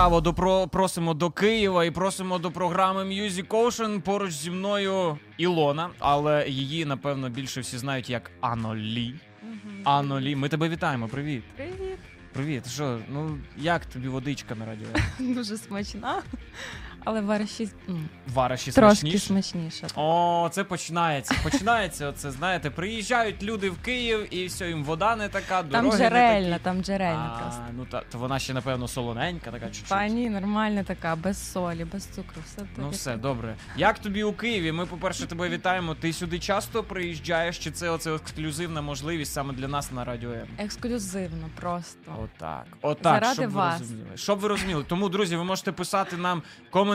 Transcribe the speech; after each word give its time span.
Ласкаво 0.00 0.20
допро... 0.20 0.68
просимо 0.68 1.14
до 1.14 1.30
Києва 1.30 1.84
і 1.84 1.90
просимо 1.90 2.38
до 2.38 2.50
програми 2.50 3.04
Music 3.04 3.46
Ocean. 3.46 4.00
Поруч 4.00 4.32
зі 4.32 4.50
мною 4.50 5.18
Ілона, 5.38 5.90
але 5.98 6.48
її, 6.48 6.84
напевно, 6.84 7.28
більше 7.28 7.60
всі 7.60 7.78
знають 7.78 8.10
як 8.10 8.30
Анолі. 8.40 9.14
Анолі, 9.84 10.36
ми 10.36 10.48
тебе 10.48 10.68
вітаємо. 10.68 11.08
Привіт. 11.08 11.42
Привіт. 11.56 11.98
Привіт. 12.32 12.68
Що, 12.70 12.98
ну 13.12 13.38
як 13.56 13.86
тобі 13.86 14.08
водичка 14.08 14.54
на 14.54 14.66
радіо? 14.66 14.88
Дуже 15.34 15.56
смачна. 15.56 16.22
Але 17.04 17.20
вариші 17.20 17.68
м, 17.88 18.08
Вариші 18.34 18.72
трошки 18.72 18.96
смачніше? 19.18 19.26
смачніше. 19.26 19.86
О, 19.96 20.48
це 20.52 20.64
починається. 20.64 21.34
Починається 21.42 22.08
оце, 22.08 22.30
знаєте, 22.30 22.70
приїжджають 22.70 23.42
люди 23.42 23.70
в 23.70 23.78
Київ 23.82 24.34
і 24.34 24.46
все, 24.46 24.68
їм 24.68 24.84
вода 24.84 25.16
не 25.16 25.28
така, 25.28 25.62
Там 25.62 25.68
дороги 25.70 25.98
не 25.98 26.04
джерельна, 26.04 26.50
такі. 26.52 26.64
там 26.64 26.82
джерельна 26.84 27.32
а, 27.36 27.40
просто. 27.42 27.62
Ну 27.76 27.86
та 27.90 28.02
то 28.12 28.18
вона 28.18 28.38
ще, 28.38 28.54
напевно, 28.54 28.88
солоненька, 28.88 29.50
така 29.50 29.66
чуть-чуть. 29.66 29.88
Та 29.88 30.08
ні, 30.08 30.30
нормальна 30.30 30.82
така, 30.84 31.16
без 31.16 31.52
солі, 31.52 31.84
без 31.84 32.06
цукру. 32.06 32.42
Все 32.46 32.62
Ну 32.76 32.88
все 32.90 33.16
добре. 33.16 33.54
Як 33.76 33.98
тобі 33.98 34.22
у 34.22 34.32
Києві? 34.32 34.72
Ми, 34.72 34.86
по-перше, 34.86 35.26
тебе 35.26 35.48
вітаємо. 35.48 35.94
Ти 35.94 36.12
сюди 36.12 36.38
часто 36.38 36.82
приїжджаєш, 36.84 37.58
чи 37.58 37.70
це 37.70 37.90
оце 37.90 38.14
ексклюзивна 38.14 38.82
можливість 38.82 39.32
саме 39.32 39.52
для 39.54 39.68
нас 39.68 39.92
на 39.92 40.04
радіо 40.04 40.30
М? 40.32 40.46
Ексклюзивно 40.58 41.48
просто. 41.60 41.98
Отак. 42.24 42.66
Отак, 42.82 43.14
Заради 43.14 43.34
щоб 43.34 43.50
вас. 43.50 43.74
ви 43.74 43.78
розуміли. 43.80 44.10
Щоб 44.16 44.38
ви 44.38 44.48
розуміли. 44.48 44.84
Тому, 44.88 45.08
друзі, 45.08 45.36
ви 45.36 45.44
можете 45.44 45.72
писати 45.72 46.16
нам 46.16 46.42
коментарі, 46.70 46.89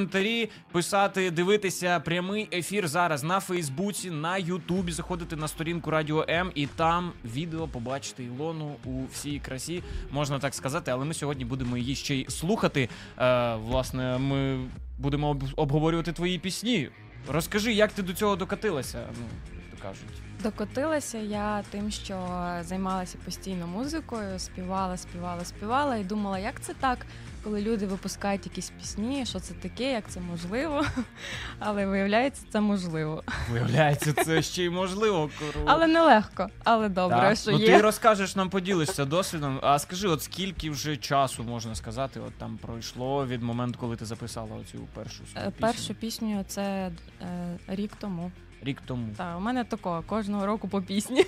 писати, 0.71 1.31
дивитися 1.31 1.99
прямий 1.99 2.49
ефір 2.53 2.87
зараз 2.87 3.23
на 3.23 3.39
Фейсбуці, 3.39 4.11
на 4.11 4.37
Ютубі. 4.37 4.91
Заходити 4.91 5.35
на 5.35 5.47
сторінку 5.47 5.91
Радіо 5.91 6.25
М 6.29 6.51
і 6.55 6.67
там 6.67 7.11
відео 7.25 7.67
побачити 7.67 8.23
Ілону 8.23 8.75
у 8.85 9.03
всій 9.13 9.39
красі, 9.39 9.83
можна 10.11 10.39
так 10.39 10.55
сказати. 10.55 10.91
Але 10.91 11.05
ми 11.05 11.13
сьогодні 11.13 11.45
будемо 11.45 11.77
її 11.77 11.95
ще 11.95 12.15
й 12.15 12.25
слухати. 12.29 12.89
Е, 13.19 13.55
власне, 13.55 14.17
ми 14.17 14.59
будемо 14.99 15.29
об- 15.29 15.43
обговорювати 15.55 16.13
твої 16.13 16.39
пісні. 16.39 16.89
Розкажи, 17.27 17.73
як 17.73 17.91
ти 17.91 18.01
до 18.03 18.13
цього 18.13 18.35
докатилася? 18.35 19.07
Ну, 19.19 19.25
то 19.71 19.83
кажуть. 19.83 20.05
Докотилася 20.43 21.17
я 21.17 21.63
тим, 21.71 21.91
що 21.91 22.27
займалася 22.61 23.17
постійно 23.25 23.67
музикою, 23.67 24.39
співала, 24.39 24.97
співала, 24.97 25.45
співала 25.45 25.95
і 25.97 26.03
думала, 26.03 26.39
як 26.39 26.61
це 26.61 26.73
так, 26.73 27.05
коли 27.45 27.61
люди 27.61 27.85
випускають 27.85 28.45
якісь 28.45 28.69
пісні, 28.69 29.25
що 29.25 29.39
це 29.39 29.53
таке, 29.53 29.91
як 29.91 30.09
це 30.09 30.19
можливо. 30.19 30.85
Але 31.59 31.85
виявляється, 31.85 32.45
це 32.49 32.61
можливо. 32.61 33.23
Виявляється, 33.51 34.13
це 34.13 34.41
ще 34.41 34.63
й 34.63 34.69
можливо. 34.69 35.29
Круто. 35.39 35.59
Але 35.65 35.87
нелегко, 35.87 36.49
але 36.63 36.89
добре, 36.89 37.17
Так. 37.17 37.37
що 37.37 37.51
ну, 37.51 37.59
є. 37.59 37.65
ти 37.65 37.81
розкажеш 37.81 38.35
нам, 38.35 38.49
поділишся 38.49 39.05
досвідом. 39.05 39.59
А 39.61 39.79
скажи, 39.79 40.07
от 40.07 40.23
скільки 40.23 40.69
вже 40.69 40.97
часу 40.97 41.43
можна 41.43 41.75
сказати, 41.75 42.19
от 42.19 42.33
там 42.33 42.57
пройшло 42.57 43.25
від 43.27 43.43
моменту, 43.43 43.79
коли 43.79 43.95
ти 43.95 44.05
записала 44.05 44.55
оцю 44.61 44.77
першу 44.93 45.23
Е, 45.23 45.25
пісню? 45.25 45.51
Першу 45.59 45.93
пісню 45.93 46.45
це 46.47 46.91
е, 47.21 47.57
рік 47.67 47.91
тому. 47.99 48.31
рік 48.61 48.81
тому. 48.85 49.07
Та 49.17 49.37
у 49.37 49.39
мене 49.39 49.63
такого 49.63 50.01
кожного 50.01 50.45
року 50.45 50.67
по 50.67 50.81
пісні. 50.81 51.25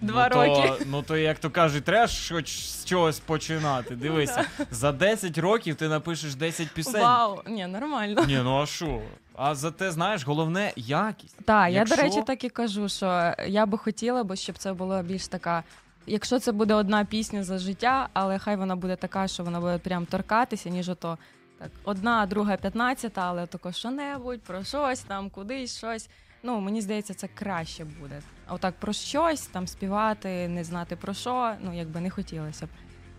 Ну, 0.00 0.08
Два 0.08 0.28
то, 0.28 0.44
роки. 0.46 0.84
Ну 0.86 1.02
то 1.02 1.16
як 1.16 1.38
то 1.38 1.50
кажуть, 1.50 1.84
треба 1.84 2.06
ж 2.06 2.34
хоч 2.34 2.58
з 2.58 2.84
чогось 2.84 3.18
починати. 3.18 3.96
Дивися, 3.96 4.44
за 4.70 4.92
10 4.92 5.38
років 5.38 5.74
ти 5.74 5.88
напишеш 5.88 6.34
10 6.34 6.70
пісень. 6.70 7.02
Вау, 7.02 7.40
ні, 7.46 7.66
нормально. 7.66 8.24
Ні, 8.26 8.40
ну 8.44 8.62
а 8.62 8.66
що? 8.66 9.00
А 9.34 9.54
зате, 9.54 9.90
знаєш, 9.90 10.26
головне 10.26 10.72
якість. 10.76 11.36
Так, 11.44 11.72
я 11.72 11.84
до 11.84 11.94
речі 11.96 12.22
так 12.26 12.44
і 12.44 12.48
кажу, 12.48 12.88
що 12.88 13.34
я 13.46 13.66
би 13.66 13.78
хотіла, 13.78 14.24
бо 14.24 14.36
щоб 14.36 14.58
це 14.58 14.72
було 14.72 15.02
більш 15.02 15.28
така. 15.28 15.62
Якщо 16.06 16.38
це 16.38 16.52
буде 16.52 16.74
одна 16.74 17.04
пісня 17.04 17.44
за 17.44 17.58
життя, 17.58 18.08
але 18.12 18.38
хай 18.38 18.56
вона 18.56 18.76
буде 18.76 18.96
така, 18.96 19.28
що 19.28 19.44
вона 19.44 19.60
буде 19.60 19.78
прям 19.78 20.06
торкатися, 20.06 20.68
ніж 20.68 20.88
ото 20.88 21.18
так, 21.58 21.70
одна, 21.84 22.26
друга, 22.26 22.56
п'ятнадцята, 22.56 23.20
але 23.24 23.46
тако 23.46 23.72
що-небудь, 23.72 24.40
про 24.42 24.64
щось 24.64 25.00
там, 25.00 25.30
кудись 25.30 25.78
щось. 25.78 26.08
Ну, 26.46 26.60
мені 26.60 26.80
здається, 26.80 27.14
це 27.14 27.28
краще 27.34 27.84
буде. 27.84 28.20
А 28.46 28.54
отак 28.54 28.74
про 28.74 28.92
щось 28.92 29.46
там 29.46 29.66
співати, 29.66 30.48
не 30.48 30.64
знати 30.64 30.96
про 30.96 31.14
що, 31.14 31.54
ну 31.60 31.76
якби 31.76 32.00
не 32.00 32.10
хотілося 32.10 32.66
б. 32.66 32.68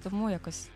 Тому 0.04 0.30
якось 0.30 0.70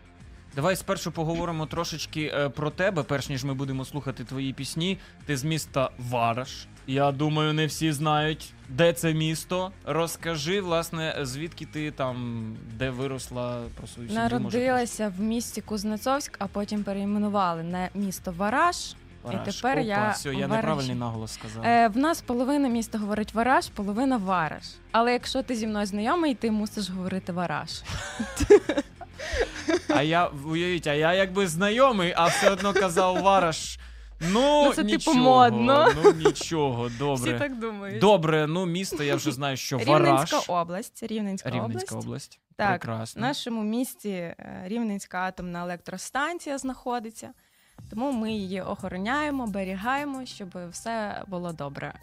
Давай 0.54 0.76
спершу 0.76 1.12
поговоримо 1.12 1.66
трошечки 1.66 2.32
е, 2.34 2.48
про 2.48 2.70
тебе, 2.70 3.02
перш 3.02 3.28
ніж 3.28 3.44
ми 3.44 3.54
будемо 3.54 3.84
слухати 3.84 4.24
твої 4.24 4.52
пісні. 4.52 4.98
Ти 5.26 5.36
з 5.36 5.44
міста 5.44 5.90
Вараш. 5.98 6.66
Я 6.86 7.12
думаю, 7.12 7.52
не 7.52 7.66
всі 7.66 7.92
знають, 7.92 8.52
де 8.68 8.92
це 8.92 9.14
місто. 9.14 9.72
Розкажи, 9.84 10.60
власне, 10.60 11.18
звідки 11.22 11.66
ти 11.66 11.90
там, 11.90 12.46
де 12.74 12.90
виросла 12.90 13.62
про 13.76 13.86
свою 13.86 14.08
сім'ю. 14.08 14.22
може, 14.22 14.38
народилася 14.38 15.12
в 15.18 15.20
місті 15.20 15.60
Кузнецовськ, 15.60 16.36
а 16.38 16.46
потім 16.46 16.84
перейменували 16.84 17.62
на 17.62 17.88
місто 17.94 18.34
Вараш. 18.36 18.94
Вараш. 19.22 19.48
і 19.48 19.52
тепер 19.52 19.72
Опа, 19.78 19.86
я 19.86 20.10
все, 20.10 20.28
я 20.28 20.34
Вараші. 20.34 20.52
неправильний 20.56 20.94
наголос 20.94 21.32
сказав. 21.32 21.64
Е, 21.64 21.88
в 21.88 21.96
нас 21.96 22.20
половина 22.22 22.68
міста 22.68 22.98
говорить 22.98 23.34
Вараш, 23.34 23.68
половина 23.68 24.16
Вараш. 24.16 24.64
Але 24.92 25.12
якщо 25.12 25.42
ти 25.42 25.54
зі 25.54 25.66
мною 25.66 25.86
знайомий, 25.86 26.34
ти 26.34 26.50
мусиш 26.50 26.90
говорити 26.90 27.32
Вараш. 27.32 27.82
А 29.88 30.02
я 30.02 30.26
уявіть, 30.26 30.86
а 30.86 30.94
я 30.94 31.14
якби 31.14 31.46
знайомий, 31.48 32.14
а 32.16 32.26
все 32.26 32.50
одно 32.50 32.72
казав 32.72 33.20
Вараш. 33.22 33.78
Ну, 34.32 34.64
Ну, 34.64 34.72
це, 34.74 34.84
типу, 34.84 35.14
модно. 35.14 35.88
Ну 36.04 36.12
нічого, 36.12 36.88
добре. 36.98 37.30
Всі 37.32 37.38
так 37.38 37.58
думають. 37.58 37.98
Добре, 38.00 38.46
ну 38.46 38.66
місто, 38.66 39.02
я 39.02 39.16
вже 39.16 39.32
знаю, 39.32 39.56
що 39.56 39.78
Вараш. 39.78 39.88
Рівненська 40.30 40.38
область. 40.52 41.02
Рівненська, 41.02 41.50
Рівненська 41.50 41.94
область. 41.94 42.06
область. 42.06 42.40
Так, 42.56 42.80
Прекрасно. 42.80 43.20
В 43.20 43.22
нашому 43.22 43.62
місті 43.62 44.08
е, 44.10 44.62
Рівненська 44.66 45.18
атомна 45.18 45.62
електростанція 45.62 46.58
знаходиться. 46.58 47.30
Тому 47.90 48.12
ми 48.12 48.32
її 48.32 48.60
охороняємо, 48.60 49.46
берігаємо, 49.46 50.26
щоб 50.26 50.48
все 50.70 51.24
було 51.28 51.52
добре. 51.52 51.94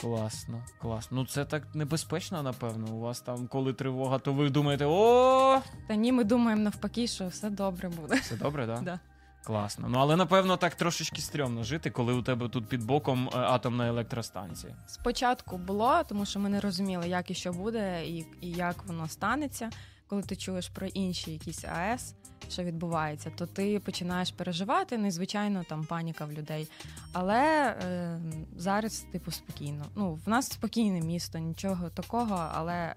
Класно, 0.00 0.62
класно. 0.78 1.16
Ну 1.16 1.26
це 1.26 1.44
так 1.44 1.74
небезпечно, 1.74 2.42
напевно. 2.42 2.94
У 2.94 3.00
вас 3.00 3.20
там, 3.20 3.46
коли 3.46 3.72
тривога, 3.72 4.18
то 4.18 4.32
ви 4.32 4.50
думаєте, 4.50 4.84
о, 4.88 5.60
Та 5.88 5.94
ні, 5.94 6.12
ми 6.12 6.24
думаємо 6.24 6.62
навпаки, 6.62 7.06
що 7.06 7.28
все 7.28 7.50
добре 7.50 7.88
буде. 7.88 8.14
все 8.14 8.36
добре, 8.36 8.66
да? 8.66 8.80
Да. 8.80 9.00
Класно. 9.44 9.88
Ну 9.88 9.98
але 9.98 10.16
напевно 10.16 10.56
так 10.56 10.74
трошечки 10.74 11.20
стрьомно 11.20 11.64
жити, 11.64 11.90
коли 11.90 12.12
у 12.12 12.22
тебе 12.22 12.48
тут 12.48 12.68
під 12.68 12.84
боком 12.84 13.28
е, 13.28 13.38
атомна 13.38 13.88
електростанція. 13.88 14.74
Спочатку 14.86 15.58
було, 15.58 16.02
тому 16.08 16.26
що 16.26 16.40
ми 16.40 16.48
не 16.48 16.60
розуміли, 16.60 17.08
як 17.08 17.30
і 17.30 17.34
що 17.34 17.52
буде, 17.52 18.06
і, 18.06 18.26
і 18.40 18.50
як 18.50 18.84
воно 18.86 19.08
станеться. 19.08 19.70
Коли 20.08 20.22
ти 20.22 20.36
чуєш 20.36 20.68
про 20.68 20.86
інші 20.86 21.32
якісь 21.32 21.64
АЕС, 21.64 22.14
що 22.50 22.62
відбувається, 22.62 23.30
то 23.36 23.46
ти 23.46 23.80
починаєш 23.80 24.30
переживати. 24.30 24.98
Ну 24.98 25.06
і 25.06 25.10
звичайно, 25.10 25.64
там 25.68 25.84
паніка 25.84 26.24
в 26.24 26.32
людей. 26.32 26.68
Але 27.12 27.76
е, 27.82 28.20
зараз, 28.56 29.06
типу, 29.12 29.30
спокійно. 29.30 29.84
Ну, 29.96 30.18
в 30.26 30.28
нас 30.28 30.52
спокійне 30.52 31.00
місто, 31.00 31.38
нічого 31.38 31.90
такого, 31.90 32.48
але. 32.54 32.94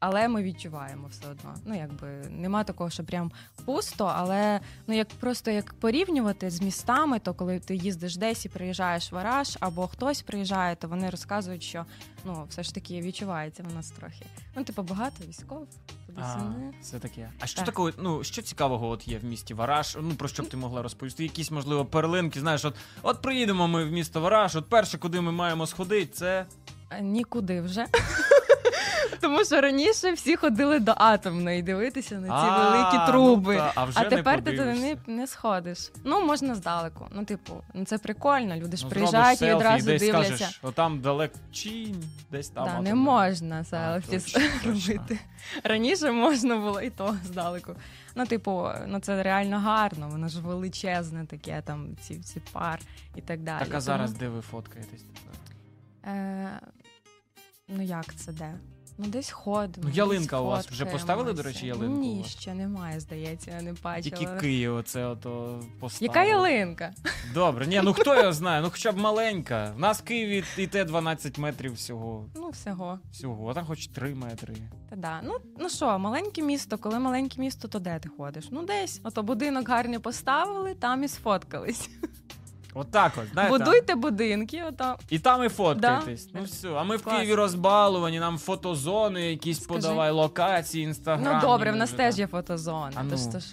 Але 0.00 0.28
ми 0.28 0.42
відчуваємо 0.42 1.08
все 1.08 1.28
одно. 1.30 1.54
Ну, 1.64 1.76
якби 1.76 2.08
нема 2.30 2.64
такого, 2.64 2.90
що 2.90 3.04
прям 3.04 3.32
пусто, 3.64 4.12
але 4.16 4.60
ну 4.86 4.94
як 4.94 5.08
просто 5.08 5.50
як 5.50 5.74
порівнювати 5.74 6.50
з 6.50 6.62
містами, 6.62 7.18
то 7.18 7.34
коли 7.34 7.60
ти 7.60 7.76
їздиш 7.76 8.16
десь 8.16 8.44
і 8.44 8.48
приїжджаєш 8.48 9.12
в 9.12 9.14
Вараж, 9.14 9.56
або 9.60 9.86
хтось 9.86 10.22
приїжджає, 10.22 10.76
то 10.76 10.88
вони 10.88 11.10
розказують, 11.10 11.62
що 11.62 11.86
ну 12.24 12.46
все 12.48 12.62
ж 12.62 12.74
таки 12.74 13.00
відчувається 13.00 13.62
в 13.62 13.74
нас 13.74 13.90
трохи. 13.90 14.26
Ну, 14.56 14.64
типу, 14.64 14.82
багато 14.82 15.24
військових, 15.24 15.68
туди 16.22 16.74
А, 16.80 16.84
сюди. 16.84 16.98
таке. 17.08 17.30
А 17.40 17.46
що 17.46 17.56
Так. 17.56 17.66
такого, 17.66 17.90
ну 17.98 18.24
що 18.24 18.42
цікавого 18.42 18.88
от 18.88 19.08
є 19.08 19.18
в 19.18 19.24
місті 19.24 19.54
Вараш? 19.54 19.96
Ну 20.02 20.14
про 20.14 20.28
що 20.28 20.42
б 20.42 20.48
ти 20.48 20.56
могла 20.56 20.82
розповісти? 20.82 21.22
Якісь, 21.22 21.50
можливо, 21.50 21.84
перлинки, 21.84 22.40
знаєш, 22.40 22.64
от, 22.64 22.74
от 23.02 23.22
приїдемо 23.22 23.68
ми 23.68 23.84
в 23.84 23.90
місто 23.92 24.20
Вараш, 24.20 24.54
от 24.56 24.68
перше, 24.68 24.98
куди 24.98 25.20
ми 25.20 25.32
маємо 25.32 25.66
сходити, 25.66 26.12
це. 26.12 26.46
А, 26.88 26.98
Нікуди 26.98 27.60
вже. 27.60 27.86
Тому 29.20 29.44
що 29.44 29.60
раніше 29.60 30.12
всі 30.12 30.36
ходили 30.36 30.78
до 30.78 30.92
атомної 30.96 31.62
дивитися 31.62 32.14
на 32.14 32.26
ці 32.26 32.32
А, 32.34 32.70
великі 32.70 32.96
ну 32.98 33.06
труби. 33.06 33.56
та, 33.56 33.72
а 33.74 33.84
вже 33.84 34.00
а 34.00 34.04
тепер 34.04 34.44
ти 34.44 34.50
туди 34.56 34.96
не, 35.06 35.26
сходиш. 35.26 35.92
Ну, 36.04 36.26
можна 36.26 36.54
здалеку. 36.54 37.06
Ну, 37.10 37.24
типу, 37.24 37.62
ну 37.74 37.84
це 37.84 37.98
прикольно. 37.98 38.56
Люди 38.56 38.76
ж 38.76 38.84
Ну, 38.84 38.90
приїжджають 38.90 39.42
і 39.42 39.52
одразу 39.52 39.86
десь 39.86 40.02
дивляться. 40.02 40.36
скажеш, 40.36 40.60
отам 40.62 41.00
далеко 41.00 41.34
десь 42.30 42.48
там. 42.48 42.64
Да, 42.64 42.80
не 42.80 42.94
можна 42.94 43.64
селфі 43.64 44.20
робити. 44.66 45.18
Раніше 45.64 46.12
можна 46.12 46.56
було 46.56 46.80
і 46.80 46.90
то 46.90 47.16
здалеку. 47.24 47.74
Ну, 48.14 48.26
типу, 48.26 48.68
ну 48.86 49.00
це 49.00 49.22
реально 49.22 49.58
гарно, 49.58 50.08
воно 50.08 50.28
ж 50.28 50.40
величезне 50.40 51.26
таке, 51.26 51.62
там 51.64 51.96
ці, 52.00 52.14
ці 52.14 52.40
пар 52.52 52.80
і 53.16 53.20
так 53.20 53.40
далі. 53.40 53.64
Так, 53.64 53.74
а 53.74 53.80
зараз 53.80 54.10
Тому, 54.10 54.20
де 54.20 54.28
ви 54.28 54.40
фоткаєтесь? 54.40 55.04
е, 56.04 56.60
ну 57.68 57.82
як 57.82 58.14
це 58.14 58.32
де? 58.32 58.54
Ну, 59.00 59.06
десь 59.06 59.30
ходимо. 59.30 59.88
Ну, 59.88 59.94
ялинка 59.94 60.36
десь 60.36 60.44
у 60.44 60.46
вас 60.46 60.68
вже 60.68 60.84
поставили, 60.84 61.32
до 61.32 61.42
речі, 61.42 61.66
ялинку 61.66 61.96
у 61.96 62.00
Ні, 62.00 62.18
вас? 62.18 62.26
ще 62.26 62.54
немає, 62.54 63.00
здається, 63.00 63.50
я 63.50 63.62
не 63.62 63.72
бачила. 63.72 64.16
Тільки 64.16 64.40
Київ 64.40 64.74
оце 64.74 65.06
ото 65.06 65.60
поставили. 65.80 66.18
Яка 66.18 66.24
ялинка? 66.24 66.92
Добре, 67.34 67.66
ні, 67.66 67.80
ну 67.84 67.92
хто 67.92 68.16
його 68.16 68.32
знає, 68.32 68.62
ну 68.62 68.70
хоча 68.70 68.92
б 68.92 68.96
маленька. 68.98 69.72
У 69.76 69.78
нас 69.78 70.00
в 70.00 70.04
Києві 70.04 70.44
і 70.56 70.66
те 70.66 70.84
12 70.84 71.38
метрів 71.38 71.72
всього. 71.72 72.26
Ну, 72.34 72.48
всього. 72.50 72.98
Всього, 73.12 73.50
а 73.50 73.54
там 73.54 73.66
хоч 73.66 73.86
3 73.88 74.14
метри. 74.14 74.54
Та 74.90 74.96
да. 74.96 75.20
Ну, 75.24 75.34
ну 75.58 75.68
що, 75.68 75.98
маленьке 75.98 76.42
місто, 76.42 76.78
коли 76.78 76.98
маленьке 76.98 77.40
місто, 77.40 77.68
то 77.68 77.78
де 77.78 77.98
ти 77.98 78.08
ходиш? 78.08 78.48
Ну, 78.50 78.62
десь. 78.62 79.00
Ото 79.04 79.22
будинок 79.22 79.68
гарний 79.68 79.98
поставили, 79.98 80.74
там 80.74 81.04
і 81.04 81.08
сфоткались. 81.08 81.90
Отак 82.78 83.12
от, 83.16 83.24
знаєте. 83.32 83.58
Будуйте 83.58 83.94
будинки, 83.94 84.62
ото. 84.68 84.96
І 85.10 85.18
там 85.18 85.44
і 85.44 85.48
фоткаєтесь. 85.48 86.26
Да. 86.26 86.38
Ну 86.38 86.44
все. 86.44 86.68
А 86.68 86.84
ми 86.84 86.96
в 86.96 87.02
Клас. 87.02 87.16
Києві 87.16 87.34
розбалувані, 87.34 88.20
нам 88.20 88.38
фотозони, 88.38 89.30
якісь 89.30 89.62
Скажи. 89.62 89.80
подавай 89.80 90.10
локації, 90.10 90.84
інстаграм. 90.84 91.34
Ну 91.34 91.48
добре, 91.48 91.72
в 91.72 91.76
нас 91.76 91.90
теж 91.90 92.18
є 92.18 92.26
фотозона. 92.26 92.90
А 92.94 93.02
ну. 93.02 93.10
то 93.10 93.38
ж, 93.38 93.46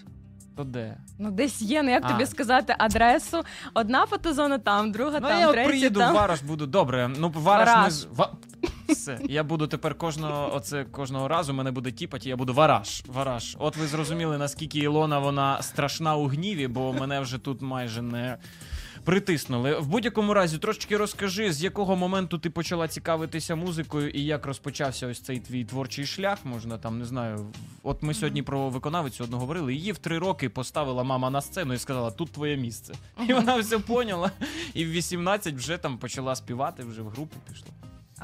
То 0.57 0.63
де? 0.63 0.97
ну 1.19 1.31
десь 1.31 1.61
є, 1.61 1.83
ну 1.83 1.89
як 1.89 2.03
А. 2.05 2.11
тобі 2.11 2.25
сказати 2.25 2.75
адресу? 2.77 3.43
Одна 3.73 4.05
фотозона 4.05 4.57
там, 4.57 4.91
друга 4.91 5.19
Ну 5.21 5.27
там, 5.27 5.39
я 5.39 5.51
третя 5.51 5.69
приїду 5.69 5.99
там. 5.99 6.13
в 6.13 6.15
Вараш, 6.15 6.41
буду 6.41 6.65
добре. 6.67 7.11
Ну 7.17 7.31
Вараш, 7.35 7.67
Вараж. 7.67 8.05
ми. 8.17 8.27
Все, 8.89 9.19
я 9.29 9.43
буду 9.43 9.67
тепер 9.67 9.95
кожного 9.95 10.55
оце 10.55 10.83
кожного 10.83 11.27
разу 11.27 11.53
мене 11.53 11.71
буде 11.71 11.91
тіпати, 11.91 12.29
я 12.29 12.35
буду 12.35 12.53
вараж. 12.53 13.03
Вараж. 13.07 13.55
От 13.59 13.77
ви 13.77 13.87
зрозуміли, 13.87 14.37
наскільки 14.37 14.79
Ілона 14.79 15.19
вона 15.19 15.61
страшна 15.61 16.15
у 16.15 16.27
гніві, 16.27 16.67
бо 16.67 16.93
мене 16.93 17.19
вже 17.19 17.37
тут 17.37 17.61
майже 17.61 18.01
не 18.01 18.37
притиснули. 19.05 19.79
В 19.79 19.87
будь-якому 19.87 20.33
разі, 20.33 20.57
трошечки 20.57 20.97
розкажи, 20.97 21.53
з 21.53 21.63
якого 21.63 21.95
моменту 21.95 22.37
ти 22.37 22.49
почала 22.49 22.87
цікавитися 22.87 23.55
музикою 23.55 24.09
і 24.09 24.21
як 24.21 24.45
розпочався 24.45 25.07
ось 25.07 25.19
цей 25.19 25.39
твій 25.39 25.65
творчий 25.65 26.05
шлях. 26.05 26.45
Можна 26.45 26.77
там 26.77 26.99
не 26.99 27.05
знаю. 27.05 27.47
От 27.83 28.03
ми 28.03 28.13
сьогодні 28.13 28.43
про 28.43 28.69
виконавицю 28.69 29.23
одного 29.23 29.41
говорили. 29.41 29.73
Її 29.73 29.91
в 29.91 29.97
три 29.97 30.19
роки 30.19 30.49
поставила 30.49 31.03
мама 31.03 31.29
на 31.29 31.41
сцену 31.41 31.73
і 31.73 31.77
сказала: 31.77 32.11
тут 32.11 32.31
твоє 32.31 32.57
місце. 32.57 32.93
І 33.29 33.33
вона 33.33 33.57
все 33.57 33.79
поняла. 33.79 34.31
І 34.73 34.85
в 34.85 34.91
18 34.91 35.55
вже 35.55 35.77
там 35.77 35.97
почала 35.97 36.35
співати, 36.35 36.83
вже 36.83 37.01
в 37.01 37.09
групу 37.09 37.37
пішла. 37.49 37.69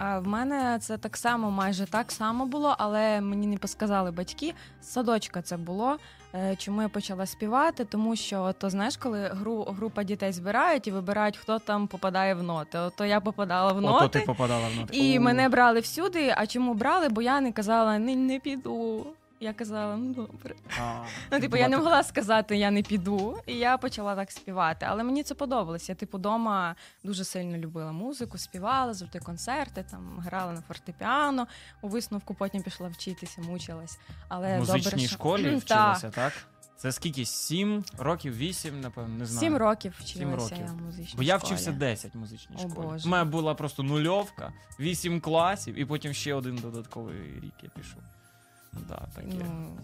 А 0.04 0.20
в 0.20 0.28
мене 0.28 0.78
це 0.82 0.98
так 0.98 1.18
само, 1.18 1.52
майже 1.52 1.86
так 1.86 2.12
само 2.12 2.46
було, 2.46 2.76
але 2.78 3.22
мені 3.22 3.48
не 3.48 3.58
посказали 3.58 4.12
батьки. 4.12 4.54
З 4.82 4.88
садочка 4.88 5.42
це 5.42 5.58
було. 5.58 5.98
Е, 6.36 6.56
Чому 6.56 6.82
я 6.82 6.90
почала 6.90 7.26
співати? 7.26 7.86
Тому 7.86 8.16
що 8.16 8.54
то 8.58 8.70
знаєш, 8.70 8.98
коли 8.98 9.28
гру, 9.28 9.64
група 9.64 10.04
дітей 10.04 10.34
збирають 10.34 10.88
і 10.88 10.92
вибирають, 10.92 11.38
хто 11.38 11.60
там 11.60 11.88
попадає 11.88 12.34
в 12.34 12.44
ноти. 12.44 12.78
Ото 12.78 13.06
я 13.06 13.20
попадала 13.20 13.74
в 13.74 13.86
Ото 13.86 14.08
ти 14.08 14.20
попадала 14.20 14.68
в 14.68 14.80
ноти. 14.80 14.98
І 14.98 15.20
У. 15.20 15.22
мене 15.22 15.50
брали 15.50 15.80
всюди. 15.80 16.34
А 16.38 16.48
чому 16.48 16.74
брали? 16.74 17.10
Бо 17.10 17.22
я 17.22 17.42
не 17.42 17.52
казала 17.52 18.00
не, 18.00 18.16
не 18.16 18.40
піду. 18.40 19.06
Я 19.42 19.54
казала, 19.54 19.96
ну 19.98 20.14
добре. 20.14 20.56
А, 20.80 21.04
Ну, 21.32 21.40
типу, 21.40 21.58
я 21.58 21.68
не 21.68 21.78
могла 21.78 22.04
сказати, 22.04 22.58
я 22.58 22.72
не 22.72 22.82
піду, 22.84 23.38
і 23.48 23.54
я 23.58 23.78
почала 23.78 24.16
так 24.16 24.32
співати. 24.32 24.86
Але 24.90 25.04
мені 25.04 25.24
це 25.24 25.36
подобалось. 25.36 25.90
Я, 25.90 25.96
типу, 25.96 26.18
дома 26.18 26.76
дуже 27.04 27.24
сильно 27.24 27.58
любила 27.58 27.92
музику, 27.92 28.38
співала, 28.38 28.94
завжди 28.94 29.20
концерти, 29.20 29.86
там 29.92 30.20
грала 30.20 30.54
на 30.54 30.62
фортепіано. 30.62 31.48
У 31.82 31.88
висновку 31.88 32.34
потім 32.34 32.62
пішла 32.62 32.88
вчитися, 32.88 33.42
мучилась. 33.42 34.00
Але 34.28 34.56
В 34.56 34.60
музичній 34.60 34.82
добре, 34.92 35.00
що... 35.00 35.16
школі 35.16 35.56
вчилася, 35.56 36.10
так? 36.10 36.34
Це 36.78 36.92
скільки? 36.92 37.26
Сім 37.26 37.84
років, 37.98 38.38
вісім, 38.38 38.82
напевно, 38.82 39.16
не 39.18 39.26
знаю. 39.26 39.40
Сім 39.40 39.58
років 39.58 39.96
Сім 40.04 40.06
вчилася 40.06 40.56
років. 40.56 40.66
я 40.68 40.74
в 40.74 40.82
музичній 40.82 41.18
Бо 41.18 41.24
я 41.24 41.38
школі. 41.38 41.48
вчився 41.48 41.72
10 41.72 42.16
в 42.16 42.18
музичній 42.18 42.56
О, 42.56 42.70
школі. 42.70 43.02
У 43.06 43.08
мене 43.08 43.24
була 43.24 43.54
просто 43.54 43.84
нульовка, 43.84 44.54
вісім 44.80 45.22
класів, 45.22 45.76
і 45.76 45.86
потім 45.86 46.14
ще 46.14 46.34
один 46.34 46.56
додатковий 46.56 47.40
рік 47.44 47.54
я 47.64 47.70
пішов. 47.70 48.02
Да, 48.74 49.08
таке. 49.16 49.28
Ну, 49.28 49.78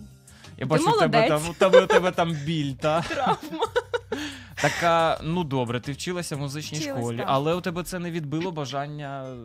я 0.57 0.65
бачу, 0.65 0.91
в 0.91 0.99
тебе 0.99 1.27
там, 1.27 1.41
у 1.49 1.53
тебе, 1.53 1.83
у 1.83 1.87
тебе 1.87 2.11
там 2.11 2.31
біль, 2.33 2.73
та? 2.73 3.03
Така, 4.61 5.19
ну 5.23 5.43
добре, 5.43 5.79
ти 5.79 5.91
вчилася 5.91 6.35
в 6.35 6.39
музичній 6.39 6.79
Вчилась, 6.79 6.99
школі, 7.01 7.17
так. 7.17 7.25
але 7.29 7.53
у 7.53 7.61
тебе 7.61 7.83
це 7.83 7.99
не 7.99 8.11
відбило 8.11 8.51
бажання 8.51 9.35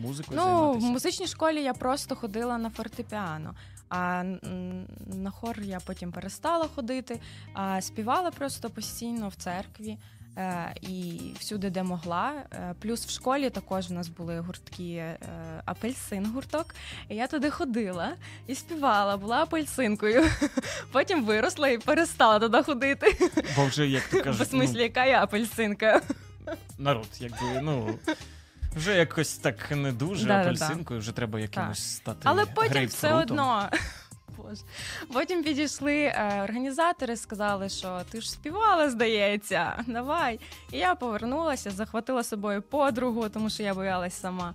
музикою 0.00 0.40
Ну, 0.40 0.44
в 0.44 0.54
займатися. 0.56 0.86
музичній 0.86 1.26
школі 1.26 1.62
я 1.62 1.74
просто 1.74 2.16
ходила 2.16 2.58
на 2.58 2.70
фортепіано. 2.70 3.54
А 3.88 4.20
м, 4.20 4.86
на 5.06 5.30
хор 5.30 5.60
я 5.60 5.80
потім 5.80 6.12
перестала 6.12 6.68
ходити, 6.74 7.20
а 7.54 7.80
співала 7.80 8.30
просто 8.30 8.70
постійно 8.70 9.28
в 9.28 9.34
церкві. 9.34 9.98
Е, 10.38 10.74
І 10.82 11.20
всюди, 11.38 11.70
де 11.70 11.82
могла. 11.82 12.32
Е, 12.52 12.74
Плюс 12.80 13.06
в 13.06 13.10
школі 13.10 13.50
також 13.50 13.90
у 13.90 13.94
нас 13.94 14.08
були 14.08 14.40
гуртки 14.40 14.92
е, 14.94 15.18
апельсин 15.64 16.26
гурток. 16.26 16.74
І 17.08 17.14
я 17.14 17.26
туди 17.26 17.50
ходила 17.50 18.12
і 18.46 18.54
співала, 18.54 19.16
була 19.16 19.42
апельсинкою. 19.42 20.24
Потім 20.92 21.24
виросла 21.24 21.68
і 21.68 21.78
перестала 21.78 22.38
туди 22.38 22.62
ходити. 22.62 23.30
Бо 23.56 23.64
вже, 23.66 23.86
як 23.86 24.02
ти 24.02 24.20
В 24.20 24.24
кажеш, 24.24 24.48
ну, 24.52 24.62
яка 24.62 25.04
я 25.06 25.22
апельсинка. 25.22 26.00
народ, 26.78 27.08
якби, 27.20 27.60
ну. 27.62 27.98
Вже 28.76 28.94
якось 28.96 29.36
так 29.36 29.70
не 29.70 29.92
дуже 29.92 30.26
Да-да-да. 30.26 30.48
апельсинкою, 30.64 31.00
вже 31.00 31.12
треба 31.12 31.40
якимось 31.40 31.94
стати. 31.96 32.18
Але 32.24 32.46
потім 32.46 32.86
все 32.86 33.14
одно. 33.14 33.68
Боже. 34.48 34.62
Потім 35.12 35.44
підійшли 35.44 35.94
е, 35.94 36.42
організатори, 36.44 37.16
сказали, 37.16 37.68
що 37.68 38.00
ти 38.10 38.20
ж 38.20 38.30
співала, 38.30 38.90
здається, 38.90 39.84
давай. 39.86 40.40
І 40.72 40.78
я 40.78 40.94
повернулася, 40.94 41.70
захватила 41.70 42.22
з 42.22 42.28
собою 42.28 42.62
подругу, 42.62 43.28
тому 43.28 43.50
що 43.50 43.62
я 43.62 43.74
боялась 43.74 44.20
сама. 44.20 44.54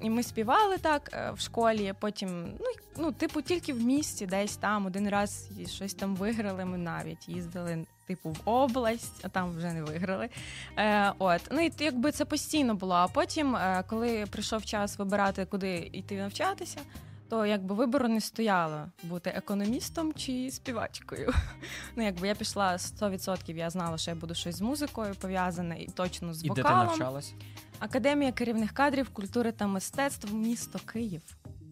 І 0.00 0.10
ми 0.10 0.22
співали 0.22 0.78
так 0.78 1.10
е, 1.12 1.30
в 1.30 1.40
школі. 1.40 1.94
Потім, 2.00 2.44
ну, 2.60 2.66
ну, 2.96 3.12
типу, 3.12 3.42
тільки 3.42 3.72
в 3.72 3.80
місті, 3.80 4.26
десь 4.26 4.56
там 4.56 4.86
один 4.86 5.08
раз 5.08 5.50
щось 5.66 5.94
там 5.94 6.16
виграли. 6.16 6.64
Ми 6.64 6.78
навіть 6.78 7.28
їздили, 7.28 7.86
типу, 8.06 8.30
в 8.30 8.40
область, 8.44 9.24
а 9.24 9.28
там 9.28 9.56
вже 9.56 9.72
не 9.72 9.82
виграли. 9.82 10.28
Е, 10.76 11.12
от, 11.18 11.40
ну 11.50 11.60
і 11.60 11.72
якби 11.78 12.12
це 12.12 12.24
постійно 12.24 12.74
було. 12.74 12.94
А 12.94 13.08
потім, 13.08 13.56
е, 13.56 13.84
коли 13.86 14.26
прийшов 14.30 14.64
час 14.64 14.98
вибирати, 14.98 15.44
куди 15.44 15.90
йти 15.92 16.16
навчатися, 16.16 16.80
то 17.28 17.46
якби 17.46 17.74
вибору 17.74 18.08
не 18.08 18.20
стояло 18.20 18.86
бути 19.02 19.30
економістом 19.30 20.12
чи 20.14 20.50
співачкою. 20.50 21.32
Ну, 21.96 22.04
якби 22.04 22.28
я 22.28 22.34
пішла 22.34 22.72
100%, 22.76 23.56
я 23.56 23.70
знала, 23.70 23.98
що 23.98 24.10
я 24.10 24.14
буду 24.14 24.34
щось 24.34 24.56
з 24.56 24.60
музикою 24.60 25.14
пов'язане 25.14 25.82
і 25.82 25.86
точно 25.86 26.34
з 26.34 26.44
І 26.44 26.48
де 26.48 26.54
ти 26.54 26.62
вокалом. 26.62 26.86
навчалась? 26.86 27.34
Академія 27.78 28.32
керівних 28.32 28.72
кадрів 28.72 29.08
культури 29.08 29.52
та 29.52 29.66
мистецтв, 29.66 30.34
місто 30.34 30.78
Київ. 30.92 31.22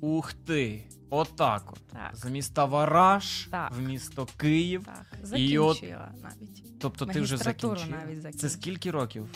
Ух 0.01 0.33
ти! 0.33 0.85
Отак 1.11 1.73
от. 1.73 1.87
Так. 1.87 2.11
З 2.17 2.25
міста 2.25 2.65
Вараж 2.65 3.49
Так. 3.51 3.73
в 3.73 3.81
місто 3.81 4.27
Київ. 4.37 4.85
Так, 4.85 5.07
І 5.41 5.59
от- 5.59 5.77
закінчила 5.77 6.09
навіть. 6.23 6.79
Тобто 6.81 7.07
ти 7.07 7.21
вже 7.21 7.37
закінчила. 7.37 7.97
навіть 8.07 8.41
Це 8.41 8.49
скільки 8.51 8.91
років 8.91 9.29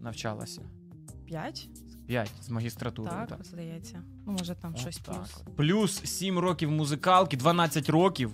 навчалася? 0.00 0.62
П'ять? 1.26 1.68
П'ять 2.10 2.30
з 2.42 2.48
магістратури. 2.50 3.10
Так, 3.10 3.28
Так. 3.28 3.38
здається. 3.44 4.02
Ну, 4.26 4.32
може, 4.32 4.54
там 4.54 4.76
щось 4.76 5.00
Отак 5.08 5.16
плюс. 5.16 5.56
Плюс 5.56 6.04
7 6.04 6.38
років 6.38 6.70
музикалки, 6.70 7.36
12 7.36 7.90
років. 7.90 8.30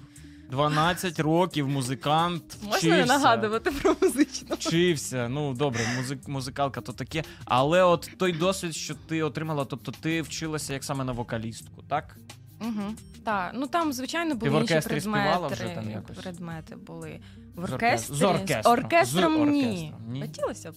12 0.50 1.20
років 1.20 1.68
музикант. 1.68 2.42
Можна 2.62 2.78
вчився. 2.78 2.96
не 2.96 3.06
нагадувати 3.06 3.70
про 3.70 3.96
музичну? 4.02 4.56
Вчився, 4.56 5.28
ну 5.28 5.54
добре, 5.54 5.80
музик, 5.96 6.28
музикалка 6.28 6.80
то 6.80 6.92
таке. 6.92 7.24
Але 7.44 7.82
от 7.82 8.10
той 8.18 8.32
досвід, 8.32 8.74
що 8.74 8.94
ти 8.94 9.22
отримала, 9.22 9.64
тобто 9.64 9.92
ти 10.00 10.22
вчилася 10.22 10.72
як 10.72 10.84
саме 10.84 11.04
на 11.04 11.12
вокалістку, 11.12 11.82
так? 11.88 12.16
Угу. 12.60 12.94
Так, 13.24 13.52
ну 13.54 13.66
там, 13.66 13.92
звичайно, 13.92 14.34
були 14.34 14.60
інші 14.60 14.80
предмети. 14.80 15.54
вже 15.54 15.68
там 15.68 15.90
якось? 15.90 16.18
Предмети 16.18 16.76
були. 16.76 17.20
В 17.54 17.64
оркестрі. 17.64 18.14
з 18.14 18.22
оркестром. 18.22 18.72
оркестром 18.72 19.34
З 19.34 19.38
ні. 19.38 19.64
оркестром, 19.64 20.12
ні? 20.12 20.20
Хотілося 20.22 20.70
б. 20.70 20.74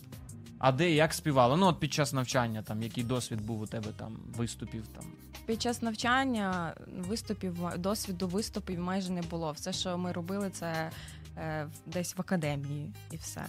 А 0.60 0.72
де 0.72 0.92
як 0.92 1.14
співала? 1.14 1.58
Ну, 1.58 1.66
от 1.66 1.80
під 1.80 1.94
час 1.94 2.14
навчання, 2.14 2.62
там, 2.62 2.84
який 2.84 3.04
досвід 3.04 3.46
був 3.46 3.62
у 3.62 3.68
тебе 3.68 3.92
там, 3.98 4.18
виступів 4.36 4.88
там. 4.88 5.04
Під 5.46 5.62
час 5.62 5.82
навчання 5.82 6.74
виступів, 6.98 7.58
досвіду 7.78 8.28
виступів 8.28 8.80
майже 8.80 9.12
не 9.12 9.22
було. 9.22 9.52
Все, 9.52 9.74
що 9.74 9.98
ми 9.98 10.12
робили, 10.12 10.50
це 10.50 10.92
е, 11.38 11.68
десь 11.86 12.18
в 12.18 12.22
академії 12.22 12.94
і 13.12 13.18
все. 13.18 13.46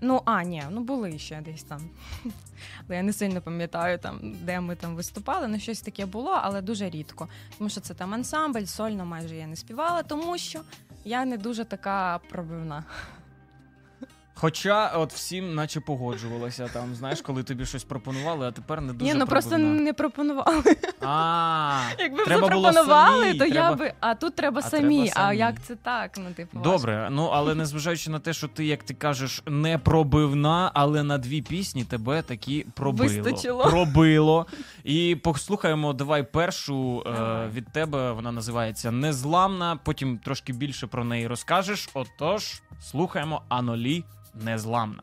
Ну, 0.00 0.22
а, 0.24 0.42
ні, 0.42 0.62
ну 0.70 0.80
були 0.80 1.18
ще 1.18 1.40
десь 1.40 1.62
там. 1.62 1.80
Але 2.86 2.96
я 2.96 3.02
не 3.02 3.12
сильно 3.12 3.40
пам'ятаю, 3.40 3.98
там, 3.98 4.36
де 4.42 4.60
ми 4.60 4.76
там 4.76 4.96
виступали. 4.96 5.48
Ну, 5.48 5.58
щось 5.58 5.80
таке 5.80 6.06
було, 6.06 6.40
але 6.42 6.62
дуже 6.62 6.90
рідко. 6.90 7.28
Тому 7.58 7.70
що 7.70 7.80
це 7.80 7.94
там 7.94 8.14
ансамбль, 8.14 8.64
сольно 8.64 9.04
майже 9.06 9.36
я 9.36 9.46
не 9.46 9.56
співала, 9.56 10.02
тому 10.02 10.38
що 10.38 10.60
я 11.04 11.24
не 11.24 11.38
дуже 11.38 11.64
така 11.64 12.18
пробивна. 12.30 12.84
Хоча 14.40 14.88
от 14.88 15.12
всім 15.12 15.54
наче 15.54 15.80
погоджувалося 15.80 16.68
там, 16.72 16.94
знаєш, 16.94 17.20
коли 17.20 17.42
тобі 17.42 17.66
щось 17.66 17.84
пропонували, 17.84 18.48
а 18.48 18.52
тепер 18.52 18.80
не 18.80 18.92
дуже 18.92 19.12
Ні, 19.12 19.18
ну 19.18 19.26
просто 19.26 19.58
не 19.58 19.92
пропонували. 19.92 20.76
А, 21.00 21.80
Якби 21.98 22.24
треба 22.24 22.46
вже 22.46 22.54
було 22.54 22.72
пропонували, 22.72 23.24
самій, 23.24 23.38
то 23.38 23.44
я 23.46 23.52
треба- 23.52 23.74
би. 23.76 23.92
А 24.00 24.14
тут 24.14 24.36
треба 24.36 24.60
А 24.64 24.70
самі. 24.70 24.96
треба 24.98 25.14
самі. 25.14 25.26
А 25.26 25.32
як 25.32 25.62
це 25.62 25.76
так? 25.76 26.18
Ну, 26.18 26.24
типу, 26.36 26.58
важко. 26.58 26.70
Добре, 26.72 27.08
ну 27.10 27.24
але 27.24 27.54
незважаючи 27.54 28.10
на 28.10 28.18
те, 28.18 28.32
що 28.32 28.48
ти, 28.48 28.64
як 28.66 28.82
ти 28.82 28.94
кажеш, 28.94 29.42
не 29.46 29.78
пробивна, 29.78 30.70
але 30.74 31.02
на 31.02 31.18
дві 31.18 31.42
пісні 31.42 31.84
тебе 31.84 32.22
таки 32.22 32.66
пробило. 32.74 33.22
Вистачило. 33.22 33.64
Пробило. 33.64 34.46
І 34.84 35.16
послухаємо 35.22 35.92
давай 35.92 36.22
першу 36.22 37.02
е, 37.06 37.12
Давай. 37.12 37.48
від 37.48 37.72
тебе. 37.72 38.12
Вона 38.12 38.32
називається 38.32 38.90
Незламна. 38.90 39.78
Потім 39.84 40.18
трошки 40.18 40.52
більше 40.52 40.86
про 40.86 41.04
неї 41.04 41.26
розкажеш. 41.26 41.88
Отож, 41.94 42.62
слухаємо 42.80 43.42
Анолі 43.48 44.04
Незламна. 44.44 45.02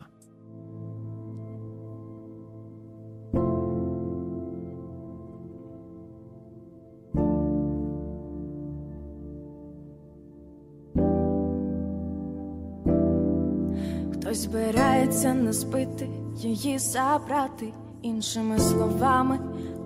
Хтось 14.13 14.38
збирається 14.38 15.34
не 15.34 15.54
збити, 15.54 16.10
її 16.38 16.80
забрати, 16.80 17.74
іншими 18.01 18.60
словами, 18.60 19.39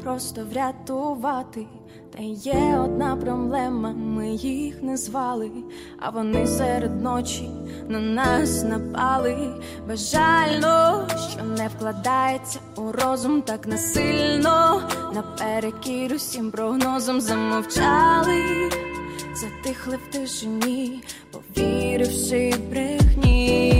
просто 0.04 0.46
врятувати. 0.46 1.66
Та 2.18 2.24
є 2.24 2.80
одна 2.84 3.16
проблема, 3.16 3.92
ми 3.92 4.30
їх 4.30 4.84
не 4.84 4.98
звали, 4.98 5.52
а 6.00 6.10
вони 6.10 6.48
серед 6.48 7.02
ночі 7.02 7.50
на 7.88 8.00
нас 8.00 8.64
напали. 8.64 9.38
Бажально, 9.88 11.08
що 11.32 11.44
не 11.44 11.68
вкладається 11.68 12.60
у 12.78 12.92
розум 12.92 13.42
так 13.42 13.68
насильно. 13.68 14.82
Наперекір 15.14 16.14
усім 16.14 16.52
прогнозом 16.52 17.22
замовчали, 17.22 18.70
затихли 19.36 19.98
в 19.98 20.14
тишині, 20.14 21.04
повіривши 21.32 22.54
брехні. 22.70 23.79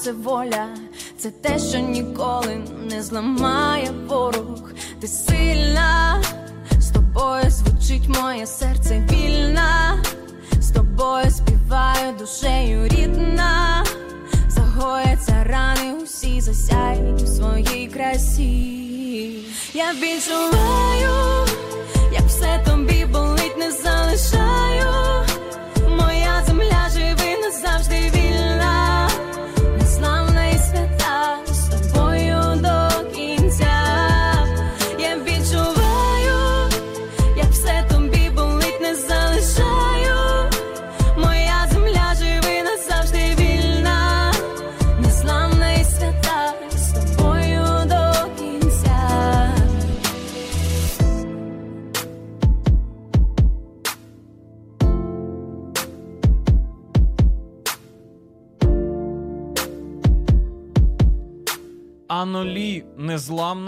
Це 0.00 0.12
воля, 0.12 0.66
це 1.18 1.30
те, 1.30 1.58
що 1.58 1.78
ніколи 1.78 2.60
не 2.90 3.02
зламає 3.02 3.77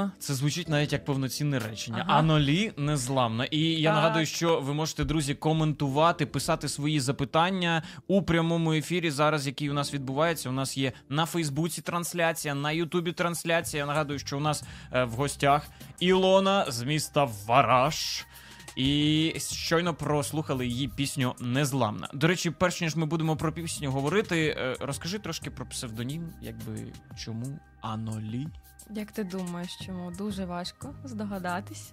незламна. 0.00 0.12
Це 0.19 0.35
звучить 0.35 0.69
навіть 0.69 0.92
як 0.92 1.04
повноцінне 1.04 1.59
речення. 1.59 2.04
Ага. 2.09 2.19
Анолі 2.19 2.73
незламна. 2.76 3.45
І 3.45 3.59
я 3.61 3.90
Так. 3.90 3.97
нагадую, 3.97 4.26
що 4.26 4.61
ви 4.61 4.75
можете, 4.75 5.04
друзі, 5.04 5.35
коментувати, 5.35 6.26
писати 6.26 6.69
свої 6.69 7.00
запитання 7.00 7.83
у 8.07 8.23
прямому 8.23 8.73
ефірі. 8.73 9.11
Зараз, 9.11 9.47
який 9.47 9.71
у 9.71 9.73
нас 9.73 9.95
відбувається. 9.95 10.49
У 10.49 10.52
нас 10.52 10.76
є 10.76 10.92
на 11.09 11.26
Фейсбуці 11.26 11.83
трансляція, 11.83 12.54
на 12.54 12.73
Ютубі 12.73 13.12
трансляція. 13.12 13.83
Я 13.83 13.87
нагадую, 13.87 14.19
що 14.19 14.37
у 14.37 14.40
нас 14.40 14.64
е, 14.92 15.04
в 15.04 15.11
гостях 15.11 15.69
Ілона 16.00 16.64
з 16.69 16.83
міста 16.83 17.28
Вараш. 17.47 18.26
І 18.76 19.33
щойно 19.38 19.95
прослухали 19.95 20.66
її 20.66 20.88
пісню 20.88 21.35
Незламна. 21.40 22.09
До 22.14 22.26
речі, 22.26 22.50
перш 22.50 22.80
ніж 22.80 22.97
ми 22.97 23.07
будемо 23.07 23.37
про 23.37 23.52
пісню 23.52 23.90
говорити, 23.90 24.57
е, 24.59 24.76
розкажи 24.80 25.19
трошки 25.19 25.50
про 25.50 25.66
псевдонім, 25.66 26.33
якби 26.42 26.92
чому 27.25 27.59
Анолі. 27.80 28.47
Як 28.94 29.12
ти 29.12 29.25
думаєш, 29.25 29.76
чому 29.87 30.11
дуже 30.18 30.44
важко 30.44 30.94
здогадатись? 31.04 31.92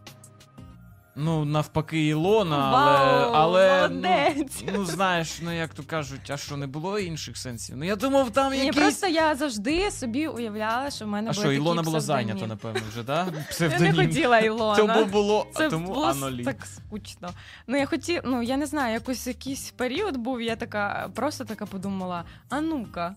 Ну, 1.20 1.46
навпаки, 1.46 2.08
Ілона, 2.08 2.58
але. 2.58 3.22
Вау, 3.26 3.32
але 3.34 3.88
молодець! 3.90 4.64
ну, 4.66 4.72
ну, 4.76 4.86
знаєш, 4.86 5.40
ну 5.44 5.52
як 5.58 5.74
то 5.74 5.84
кажуть, 5.84 6.30
а 6.32 6.38
що 6.38 6.58
не 6.58 6.68
було 6.68 7.00
інших 7.00 7.38
сенсів? 7.38 7.78
Ну 7.78 7.86
я 7.86 7.96
думав, 7.96 8.32
там 8.32 8.54
Ні, 8.54 8.72
просто 8.72 9.08
я 9.08 9.36
завжди 9.36 9.92
собі 9.92 10.28
уявляла, 10.28 10.92
що 10.92 11.06
в 11.06 11.08
мене 11.08 11.30
А 11.30 11.34
буде 11.34 11.42
що, 11.42 11.52
Ілона 11.52 11.76
такий 11.82 11.86
була 11.86 12.00
псевдонім. 12.00 12.28
зайнята, 12.28 12.48
напевно, 12.48 12.82
вже, 12.90 13.04
да? 13.04 13.26
Я 13.26 13.32
не 13.32 13.44
Псевдонім. 13.50 13.96
хотіла 13.96 14.40
Ілона. 14.40 14.76
Тому 14.76 15.06
було, 15.06 15.48
Це 15.56 15.70
тому 15.70 15.88
було 15.88 16.06
Анолі. 16.08 16.44
так 16.44 16.66
скучно. 16.66 17.30
Ну 17.68 17.78
я 17.78 17.86
хотіла, 17.86 18.22
ну 18.26 18.42
я 18.44 18.58
не 18.58 18.66
знаю, 18.66 18.94
якось 18.94 19.28
якийсь 19.28 19.72
період 19.72 20.18
був. 20.18 20.42
Я 20.42 20.56
така 20.56 21.10
просто 21.16 21.46
така 21.46 21.66
подумала: 21.66 22.24
а 22.50 22.62
ну-ка, 22.62 23.16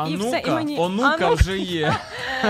А 0.00 0.08
і 0.08 0.16
все, 0.16 0.28
і 0.28 0.40
ну-ка, 0.40 0.54
мені- 0.54 0.78
онука 0.78 1.16
а 1.20 1.28
ну- 1.28 1.34
вже 1.34 1.58
є. 1.58 1.96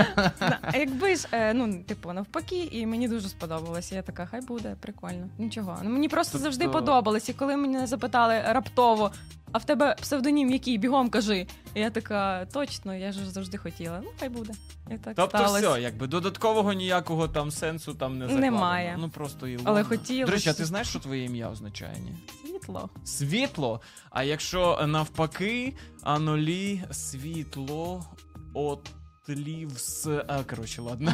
Якби 0.73 1.15
ж, 1.15 1.27
е, 1.31 1.53
ну, 1.53 1.83
типу, 1.87 2.13
навпаки, 2.13 2.69
і 2.71 2.85
мені 2.85 3.07
дуже 3.07 3.29
сподобалося. 3.29 3.95
Я 3.95 4.01
така, 4.01 4.25
хай 4.25 4.41
буде, 4.41 4.75
прикольно. 4.79 5.27
Нічого. 5.37 5.77
Ну 5.83 5.89
мені 5.89 6.09
просто 6.09 6.31
Тобто- 6.31 6.43
завжди 6.43 6.67
подобалось. 6.69 7.29
І 7.29 7.33
коли 7.33 7.57
мене 7.57 7.87
запитали 7.87 8.41
раптово, 8.47 9.11
а 9.51 9.57
в 9.57 9.65
тебе 9.65 9.95
псевдонім 10.01 10.51
який? 10.51 10.77
Бігом 10.77 11.09
кажи. 11.09 11.47
І 11.75 11.79
я 11.79 11.89
така, 11.89 12.45
точно, 12.45 12.95
я 12.95 13.11
ж 13.11 13.29
завжди 13.31 13.57
хотіла. 13.57 14.01
Ну, 14.03 14.09
хай 14.19 14.29
буде. 14.29 14.53
І 14.91 14.97
так 14.97 15.13
Тобто, 15.15 15.37
сталося. 15.37 15.69
все, 15.71 15.81
якби 15.81 16.07
додаткового 16.07 16.73
ніякого 16.73 17.27
там 17.27 17.51
сенсу 17.51 17.93
там 17.93 18.17
не 18.17 18.25
закладено. 18.25 18.51
Немає. 18.51 18.95
Ну 18.99 19.09
просто 19.09 19.47
Ілона. 19.47 19.69
Але 19.69 19.83
хотілося. 19.83 20.25
До 20.25 20.31
речі, 20.31 20.49
а 20.49 20.53
ти 20.53 20.65
знаєш, 20.65 20.87
що 20.87 20.99
твоє 20.99 21.23
ім'я 21.25 21.49
означає? 21.49 21.95
Ні? 21.99 22.13
Світло. 22.51 22.89
Світло. 23.03 23.81
А 24.09 24.23
якщо 24.23 24.85
навпаки, 24.87 25.73
анолі, 26.03 26.83
світло, 26.91 28.05
отлів 28.53 29.71
з. 29.77 30.23
А, 30.27 30.43
коротше, 30.43 30.81
ладно. 30.81 31.11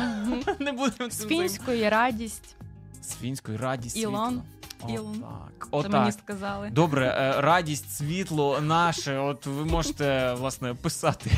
Не 0.60 0.72
будемо 0.72 1.10
З 1.10 1.14
цим 1.18 1.30
фінської 1.30 1.90
радість. 1.90 2.56
З 3.02 3.16
фінської 3.16 3.58
радість 3.58 3.98
Ілон. 3.98 4.30
світло. 4.30 4.44
Ілон. 4.90 5.24
Отак. 5.72 5.92
Це 5.92 6.00
мені 6.00 6.12
сказали. 6.12 6.70
Добре, 6.70 7.08
е, 7.08 7.42
радість, 7.42 7.92
світло 7.96 8.62
наше. 8.62 9.18
От 9.18 9.46
ви 9.46 9.66
можете 9.66 10.34
власне 10.34 10.74
писати 10.74 11.32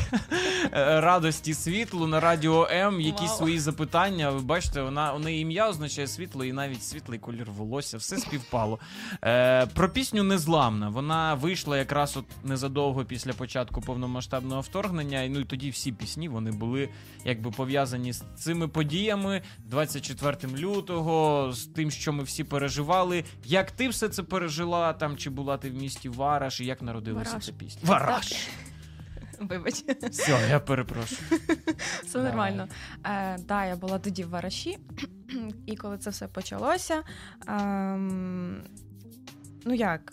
е, 0.72 1.00
радості 1.00 1.54
світлу 1.54 2.06
на 2.06 2.20
радіо 2.20 2.68
М. 2.70 3.00
Якісь 3.00 3.28
Вау. 3.28 3.38
свої 3.38 3.58
запитання. 3.58 4.30
Ви 4.30 4.40
бачите, 4.40 4.82
вона 4.82 5.12
у 5.14 5.18
неї 5.18 5.42
ім'я 5.42 5.68
означає 5.68 6.06
світло, 6.06 6.44
і 6.44 6.52
навіть 6.52 6.84
світлий 6.84 7.18
колір 7.18 7.50
волосся. 7.50 7.96
Все 7.96 8.16
співпало. 8.18 8.78
Е, 9.24 9.66
Про 9.66 9.88
пісню 9.88 10.22
Незламна. 10.22 10.88
Вона 10.88 11.34
вийшла 11.34 11.78
якраз 11.78 12.16
от 12.16 12.24
незадовго 12.44 13.04
після 13.04 13.32
початку 13.32 13.80
повномасштабного 13.80 14.60
вторгнення. 14.60 15.22
І 15.22 15.28
ну 15.28 15.40
і 15.40 15.44
тоді 15.44 15.70
всі 15.70 15.92
пісні 15.92 16.28
вони 16.28 16.50
були 16.52 16.88
якби 17.24 17.50
пов'язані 17.50 18.12
з 18.12 18.22
цими 18.36 18.68
подіями 18.68 19.42
24 19.58 20.36
лютого, 20.56 21.48
з 21.52 21.66
тим, 21.66 21.90
що 21.90 22.12
ми 22.12 22.22
всі 22.22 22.44
переживали. 22.44 23.24
Як 23.44 23.70
ти 23.70 23.88
все 23.88 24.08
це 24.08 24.22
пережила 24.22 24.92
там, 24.92 25.16
чи 25.16 25.30
була 25.30 25.56
ти 25.58 25.70
в 25.70 25.74
місті 25.74 26.08
Вараш, 26.08 26.60
і 26.60 26.64
як 26.66 26.82
народилася 26.82 27.30
Вараш. 27.30 27.46
ця 27.46 27.52
пісня? 27.52 27.80
Вараш! 27.84 28.48
Вибач, 29.40 29.84
Все, 30.10 30.46
я 30.50 30.60
перепрошую. 30.60 31.20
все 32.04 32.22
нормально. 32.22 32.68
Е, 33.06 33.38
да, 33.38 33.64
я 33.64 33.76
була 33.76 33.98
тоді 33.98 34.24
в 34.24 34.28
Вараші, 34.28 34.78
і 35.66 35.76
коли 35.76 35.98
це 35.98 36.10
все 36.10 36.28
почалося. 36.28 37.02
ем, 37.48 38.62
ну 39.64 39.74
як? 39.74 40.12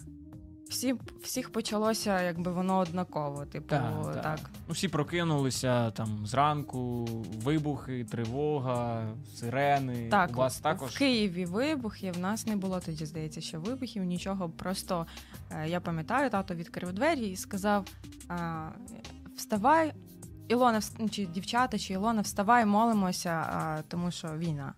Всі, 0.70 0.96
всіх 1.24 1.52
почалося, 1.52 2.22
якби 2.22 2.52
воно 2.52 2.78
однаково. 2.78 3.46
Типу, 3.46 3.68
Так, 3.68 4.04
так. 4.14 4.24
так. 4.24 4.40
Ну, 4.68 4.74
всі 4.74 4.88
прокинулися 4.88 5.92
там 5.92 6.28
зранку, 6.28 7.06
вибухи, 7.44 8.06
тривога, 8.06 9.08
сирени. 9.36 10.10
Так, 10.10 10.30
У 10.30 10.34
вас 10.34 10.62
в 10.62 10.98
Києві 10.98 11.46
вибухи. 11.46 12.12
В 12.12 12.20
нас 12.20 12.48
не 12.48 12.56
було 12.56 12.80
тоді, 12.80 13.06
здається, 13.06 13.42
що 13.42 13.60
вибухів, 13.60 14.04
нічого. 14.04 14.50
Просто 14.50 15.06
е, 15.52 15.70
я 15.70 15.80
пам'ятаю, 15.80 16.30
тато 16.30 16.56
відкрив 16.56 16.94
двері 16.94 17.28
і 17.30 17.36
сказав: 17.36 17.86
вставай, 19.38 19.94
Ілона, 20.48 20.80
вс- 20.80 21.10
чи 21.10 21.26
дівчата, 21.26 21.80
чи 21.80 21.94
Ілона, 21.94 22.22
вставай, 22.22 22.66
молимося, 22.66 23.84
тому 23.88 24.12
що 24.12 24.28
війна. 24.38 24.74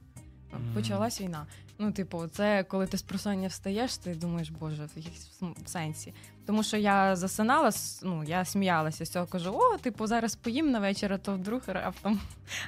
Почалась 0.76 1.22
війна. 1.22 1.46
Ну, 1.80 1.92
типу, 1.92 2.24
це 2.28 2.64
коли 2.64 2.88
ти 2.88 2.98
з 2.98 3.02
просоння 3.02 3.48
встаєш, 3.48 3.98
ти 3.98 4.16
думаєш, 4.16 4.50
боже, 4.50 4.84
в 4.96 4.98
якійсь 4.98 5.32
сенсі. 5.66 6.14
Тому 6.46 6.64
що 6.64 6.78
я 6.78 7.16
засинала, 7.16 7.72
ну 8.04 8.24
я 8.24 8.46
сміялася 8.46 9.06
з 9.06 9.10
цього, 9.10 9.26
кажу: 9.26 9.52
о, 9.54 9.78
типу, 9.78 10.08
зараз 10.08 10.36
поїм 10.36 10.72
на 10.72 10.80
вечір, 10.80 11.14
а 11.14 11.18
то 11.18 11.34
вдруг 11.34 11.62
раптом, 11.66 12.20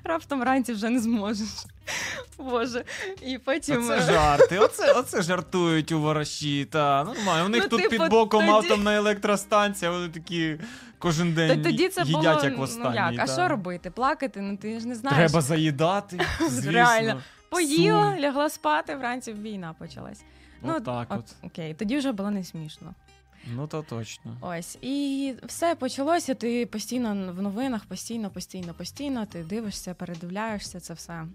раптом 0.04 0.40
вранці 0.40 0.74
вже 0.74 0.90
не 0.90 1.00
зможеш. 1.00 1.48
Боже. 2.38 2.84
І 3.22 3.38
потім. 3.38 3.84
Оце 3.84 4.02
жарти, 4.02 4.60
оце, 4.60 4.94
оце 4.94 5.22
жартують 5.22 5.92
у 5.92 6.00
ворожі. 6.02 6.66
Та 6.66 7.04
нормально. 7.04 7.46
У 7.46 7.50
них 7.50 7.64
Ну, 7.64 7.70
тут 7.70 7.82
типу, 7.82 8.04
під 8.04 8.12
боком 8.12 8.46
тоді- 8.46 8.68
атомна 8.68 8.96
електростанція, 8.96 9.92
вони 9.92 10.10
такі 10.10 10.58
кожен 11.00 11.36
Та 11.36 11.48
день 11.48 11.62
тоді 11.64 11.90
це 11.90 12.02
їдять 12.02 12.12
було 12.22 12.44
як 12.44 12.52
ну 12.54 12.58
востаннє. 12.58 12.96
як, 12.96 13.14
а 13.20 13.26
та. 13.26 13.34
що 13.34 13.48
робити? 13.48 13.92
Плакати? 13.92 14.42
Ну 14.42 14.58
ти 14.58 14.80
ж 14.80 14.88
не 14.88 14.96
знаєш. 14.96 15.18
Треба 15.18 15.42
заїдати. 15.42 16.20
Звісно. 16.50 16.72
Реально. 16.72 17.22
Поїла, 17.50 18.12
Сум. 18.12 18.20
лягла 18.20 18.50
спати, 18.50 18.96
вранці 18.96 19.34
війна 19.34 19.76
почалась. 19.80 20.24
Ну, 20.62 20.76
Отак 20.76 21.08
от. 21.10 21.36
Окей, 21.44 21.74
тоді 21.74 21.98
вже 21.98 22.12
було 22.12 22.32
не 22.32 22.44
смішно. 22.44 22.94
Ну 23.48 23.68
то 23.68 23.82
точно. 23.82 24.38
Ось 24.42 24.78
і 24.82 25.36
все 25.44 25.76
почалося. 25.76 26.36
Ти 26.36 26.66
постійно 26.66 27.34
в 27.34 27.42
новинах, 27.42 27.86
постійно, 27.86 28.30
постійно, 28.30 28.74
постійно. 28.74 29.26
Ти 29.26 29.44
дивишся, 29.44 29.94
передивляєшся 29.94 30.80
це 30.80 30.94
все. 30.94 31.26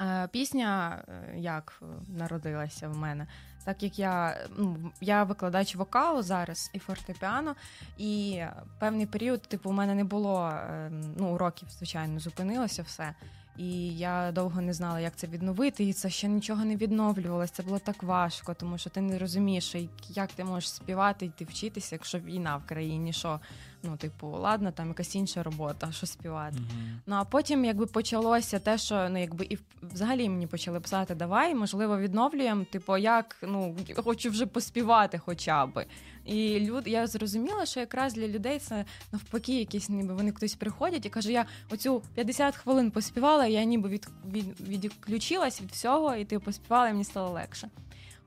Е, 0.00 0.28
Пісня 0.32 1.02
е, 1.08 1.38
як 1.38 1.82
народилася 2.08 2.88
в 2.88 2.96
мене, 2.96 3.26
так 3.64 3.82
як 3.82 3.98
я, 3.98 4.36
ну, 4.56 4.92
я 5.00 5.24
викладач 5.24 5.76
вокалу 5.76 6.22
зараз 6.22 6.70
і 6.72 6.78
фортепіано, 6.78 7.54
і 7.98 8.42
певний 8.78 9.06
період, 9.06 9.42
типу, 9.42 9.70
у 9.70 9.72
мене 9.72 9.94
не 9.94 10.04
було 10.04 10.48
е, 10.48 10.90
ну, 11.16 11.34
уроків, 11.34 11.68
звичайно, 11.70 12.20
зупинилося 12.20 12.82
все. 12.82 13.14
І 13.56 13.96
я 13.96 14.32
довго 14.32 14.60
не 14.60 14.72
знала, 14.72 15.00
як 15.00 15.16
це 15.16 15.26
відновити, 15.26 15.84
і 15.84 15.92
це 15.92 16.10
ще 16.10 16.28
нічого 16.28 16.64
не 16.64 16.76
відновлювалося. 16.76 17.52
Це 17.52 17.62
було 17.62 17.78
так 17.78 18.02
важко, 18.02 18.54
тому 18.54 18.78
що 18.78 18.90
ти 18.90 19.00
не 19.00 19.18
розумієш, 19.18 19.76
як 20.08 20.32
ти 20.32 20.44
можеш 20.44 20.70
співати 20.70 21.26
йти 21.26 21.44
вчитися, 21.44 21.94
якщо 21.94 22.18
війна 22.18 22.56
в 22.56 22.66
країні, 22.66 23.12
що 23.12 23.40
ну, 23.82 23.96
типу, 23.96 24.26
ладно, 24.28 24.72
там 24.72 24.88
якась 24.88 25.14
інша 25.14 25.42
робота, 25.42 25.92
що 25.92 26.06
співати. 26.06 26.56
Мгм. 26.56 27.00
Ну 27.06 27.16
а 27.16 27.24
потім 27.24 27.64
якби 27.64 27.86
почалося 27.86 28.58
те, 28.58 28.78
що 28.78 29.08
ну 29.10 29.20
якби 29.20 29.44
і 29.44 29.58
взагалі 29.82 30.28
мені 30.28 30.46
почали 30.46 30.80
писати 30.80 31.14
давай, 31.14 31.54
можливо, 31.54 31.98
відновлюємо. 31.98 32.64
Типу, 32.64 32.96
як 32.96 33.36
ну 33.42 33.76
хочу 33.96 34.30
вже 34.30 34.46
поспівати, 34.46 35.18
хоча 35.18 35.66
би. 35.66 35.86
І 36.24 36.60
люд, 36.60 36.86
я 36.86 37.06
зрозуміла, 37.06 37.66
що 37.66 37.80
якраз 37.80 38.14
для 38.14 38.28
людей 38.28 38.58
це 38.58 38.84
навпаки, 39.12 39.58
якісь 39.58 39.88
ніби 39.88 40.14
вони 40.14 40.32
хтось 40.32 40.54
приходять 40.54 41.06
і 41.06 41.10
каже, 41.10 41.32
я 41.32 41.46
оцю 41.70 42.02
50 42.14 42.56
хвилин 42.56 42.90
поспівала, 42.90 43.46
я 43.46 43.64
ніби 43.64 43.88
від, 43.88 44.08
від, 44.32 44.60
відключилась 44.60 45.60
від 45.62 45.70
всього, 45.70 46.16
і 46.16 46.24
ти 46.24 46.38
поспівала, 46.38 46.88
і 46.88 46.92
мені 46.92 47.04
стало 47.04 47.30
легше. 47.30 47.68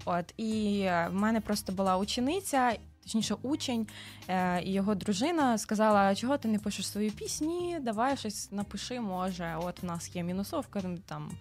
От 0.05 0.33
і 0.37 0.79
е, 0.79 1.07
в 1.11 1.13
мене 1.13 1.41
просто 1.41 1.73
була 1.73 1.97
учениця, 1.97 2.77
точніше, 3.05 3.35
учень, 3.41 3.87
е, 4.27 4.61
і 4.63 4.71
його 4.71 4.95
дружина 4.95 5.57
сказала: 5.57 6.15
чого 6.15 6.37
ти 6.37 6.47
не 6.47 6.59
пишеш 6.59 6.87
свої 6.87 7.09
пісні? 7.09 7.77
Давай 7.81 8.17
щось 8.17 8.51
напиши, 8.51 8.99
може. 8.99 9.55
От 9.61 9.83
в 9.83 9.85
нас 9.85 10.15
є 10.15 10.23
мінусовка, 10.23 10.79
ну, 10.83 10.97
там 11.05 11.31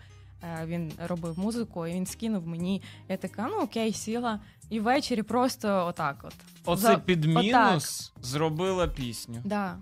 е, 0.42 0.66
він 0.66 0.92
робив 1.06 1.38
музику, 1.38 1.86
і 1.86 1.92
він 1.92 2.06
скинув 2.06 2.46
мені. 2.46 2.82
Я 3.08 3.16
така, 3.16 3.48
ну 3.50 3.56
окей, 3.62 3.92
сіла. 3.92 4.40
І 4.70 4.80
ввечері 4.80 5.22
просто 5.22 5.86
отак 5.86 6.16
от. 6.22 6.34
Оце 6.64 6.82
За- 6.82 6.96
під 6.98 7.24
мінус 7.24 8.12
зробила 8.22 8.88
пісню. 8.88 9.40
Да. 9.44 9.76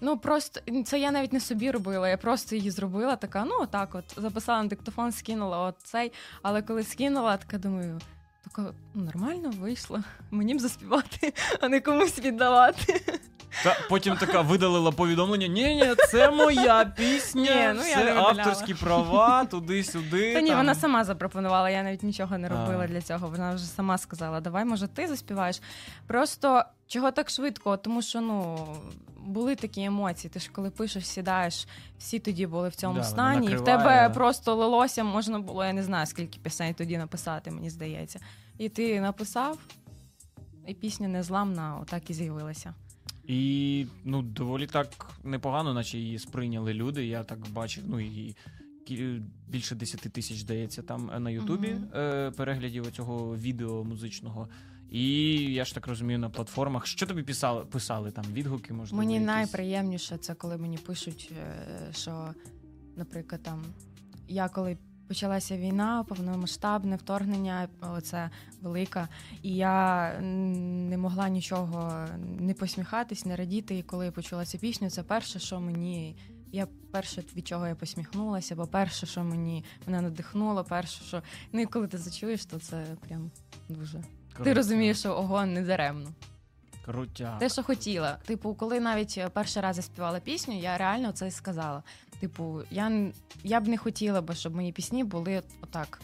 Ну 0.00 0.18
просто 0.18 0.60
це 0.84 1.00
я 1.00 1.10
навіть 1.10 1.32
не 1.32 1.40
собі 1.40 1.70
робила, 1.70 2.08
я 2.08 2.16
просто 2.16 2.56
її 2.56 2.70
зробила, 2.70 3.16
така, 3.16 3.44
ну 3.44 3.54
отак, 3.60 3.94
от 3.94 4.04
записала 4.16 4.62
на 4.62 4.68
диктофон, 4.68 5.12
скинула 5.12 5.58
от 5.58 5.74
цей. 5.84 6.12
Але 6.42 6.62
коли 6.62 6.82
скинула, 6.82 7.36
така 7.36 7.58
думаю, 7.58 8.00
така 8.50 8.72
ну, 8.94 9.04
нормально 9.04 9.52
вийшло. 9.60 10.00
Мені 10.30 10.54
б 10.54 10.60
заспівати, 10.60 11.32
а 11.60 11.68
не 11.68 11.80
комусь 11.80 12.18
віддавати. 12.18 13.02
Та 13.64 13.76
потім 13.88 14.16
така 14.16 14.40
видалила 14.40 14.90
повідомлення: 14.90 15.46
ні, 15.46 15.74
ні, 15.74 15.94
це 16.08 16.30
моя 16.30 16.84
пісня, 16.84 17.72
Ні, 17.72 17.78
ну 17.78 17.82
це 17.82 18.14
авторські 18.16 18.74
права, 18.74 19.44
туди-сюди. 19.44 20.34
Та 20.34 20.40
ні, 20.40 20.48
там. 20.48 20.56
вона 20.56 20.74
сама 20.74 21.04
запропонувала, 21.04 21.70
я 21.70 21.82
навіть 21.82 22.02
нічого 22.02 22.38
не 22.38 22.48
робила 22.48 22.84
А. 22.84 22.86
для 22.86 23.02
цього. 23.02 23.28
Вона 23.28 23.54
вже 23.54 23.64
сама 23.64 23.98
сказала: 23.98 24.40
давай, 24.40 24.64
може, 24.64 24.88
ти 24.88 25.06
заспіваєш. 25.06 25.60
Просто 26.06 26.64
чого 26.86 27.10
так 27.10 27.30
швидко? 27.30 27.76
Тому 27.76 28.02
що 28.02 28.20
ну. 28.20 28.66
Були 29.26 29.56
такі 29.56 29.82
емоції. 29.82 30.30
Ти 30.30 30.40
ж 30.40 30.50
коли 30.52 30.70
пишеш, 30.70 31.06
сідаєш, 31.06 31.66
всі 31.98 32.18
тоді 32.18 32.46
були 32.46 32.68
в 32.68 32.74
цьому 32.74 32.98
Да, 32.98 33.04
стані, 33.04 33.46
і 33.46 33.56
в 33.56 33.64
тебе 33.64 34.10
просто 34.14 34.54
лилося, 34.54 35.04
можна 35.04 35.38
було, 35.38 35.64
я 35.64 35.72
не 35.72 35.82
знаю, 35.82 36.06
скільки 36.06 36.38
пісень 36.42 36.74
тоді 36.74 36.98
написати, 36.98 37.50
мені 37.50 37.70
здається. 37.70 38.20
І 38.58 38.68
ти 38.68 39.00
написав, 39.00 39.58
і 40.66 40.74
пісня 40.74 41.08
незламна, 41.08 41.78
отак 41.82 42.10
і 42.10 42.14
з'явилася. 42.14 42.74
І 43.26 43.86
ну, 44.04 44.22
доволі 44.22 44.66
так 44.66 45.10
непогано, 45.24 45.74
наче 45.74 45.98
її 45.98 46.18
сприйняли 46.18 46.74
люди. 46.74 47.06
Я 47.06 47.22
так 47.24 47.38
бачив, 47.48 47.84
ну 47.86 48.00
і 48.00 48.36
більше 49.48 49.74
10 49.74 50.00
тисяч, 50.00 50.38
здається, 50.38 50.82
там 50.82 51.10
е, 51.10 51.20
на 51.20 51.30
Ютубі 51.30 51.76
е, 51.94 52.30
переглядів 52.30 52.90
цього 52.90 53.36
відео 53.36 53.84
музичного. 53.84 54.48
І 54.90 55.34
я 55.52 55.64
ж 55.64 55.74
так 55.74 55.86
розумію, 55.86 56.18
на 56.18 56.30
платформах. 56.30 56.86
Що 56.86 57.06
тобі 57.06 57.22
писали, 57.22 57.64
писали 57.64 58.10
там? 58.10 58.24
Відгуки, 58.32 58.72
можливо? 58.72 59.02
Мені 59.02 59.14
якісь? 59.14 59.26
найприємніше 59.26 60.18
це 60.18 60.34
коли 60.34 60.56
мені 60.56 60.78
пишуть, 60.78 61.32
е, 61.38 61.92
що, 61.92 62.34
наприклад, 62.96 63.42
там 63.42 63.64
я 64.28 64.48
коли 64.48 64.78
почалася 65.08 65.56
війна, 65.56 66.04
повномасштабне 66.08 66.96
вторгнення, 66.96 67.68
оце 67.80 68.30
велика, 68.62 69.08
і 69.42 69.54
я 69.54 70.12
не 70.20 70.98
могла 70.98 71.28
нічого 71.28 72.06
не 72.38 72.54
посміхатись, 72.54 73.26
не 73.26 73.36
радіти. 73.36 73.78
І 73.78 73.82
коли 73.82 74.04
я 74.04 74.12
почула 74.12 74.44
цю 74.44 74.58
пісню, 74.58 74.90
це 74.90 75.02
перше, 75.02 75.38
що 75.38 75.60
мені. 75.60 76.16
Я 76.52 76.66
перше, 76.92 77.22
від 77.36 77.48
чого 77.48 77.66
я 77.66 77.74
посміхнулася, 77.74 78.56
бо 78.56 78.66
перше, 78.66 79.06
що 79.06 79.24
мені 79.24 79.64
мене 79.86 80.00
надихнуло, 80.00 80.64
перше, 80.64 81.04
що 81.04 81.22
ну 81.52 81.60
і 81.60 81.66
коли 81.66 81.86
ти 81.86 81.98
це 81.98 82.10
чуєш, 82.10 82.46
то 82.46 82.58
це 82.58 82.84
прям 83.08 83.30
дуже. 83.68 84.02
Ти 84.44 84.52
розумієш, 84.52 84.98
що 84.98 85.10
ого, 85.10 85.46
не 85.46 85.62
даремно. 85.62 86.10
Крутяк. 86.84 87.38
Те, 87.38 87.48
що 87.48 87.62
хотіла. 87.62 88.18
Типу, 88.26 88.54
коли 88.54 88.80
навіть 88.80 89.14
е, 89.18 89.28
перший 89.28 89.62
раз 89.62 89.76
я 89.76 89.82
співала 89.82 90.20
пісню, 90.20 90.58
я 90.58 90.78
реально 90.78 91.12
це 91.12 91.30
сказала. 91.30 91.82
Типу, 92.20 92.62
я, 92.70 93.12
я 93.44 93.60
б 93.60 93.68
не 93.68 93.78
хотіла 93.78 94.20
би, 94.20 94.34
щоб 94.34 94.54
мої 94.54 94.72
пісні 94.72 95.04
були 95.04 95.42
отак 95.62 96.00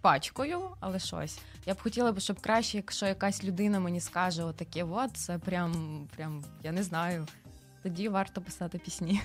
пачкою, 0.00 0.60
але 0.80 0.98
щось. 0.98 1.40
Я 1.66 1.74
б 1.74 1.82
хотіла 1.82 2.12
би, 2.12 2.20
щоб 2.20 2.40
краще, 2.40 2.76
якщо 2.76 3.06
якась 3.06 3.44
людина 3.44 3.80
мені 3.80 4.00
скаже 4.00 4.44
отаке, 4.44 4.84
от 4.84 5.16
це 5.16 5.38
прям, 5.38 5.72
прям, 6.16 6.44
я 6.62 6.72
не 6.72 6.82
знаю. 6.82 7.26
Тоді 7.82 8.08
варто 8.08 8.40
писати 8.40 8.78
пісні. 8.78 9.20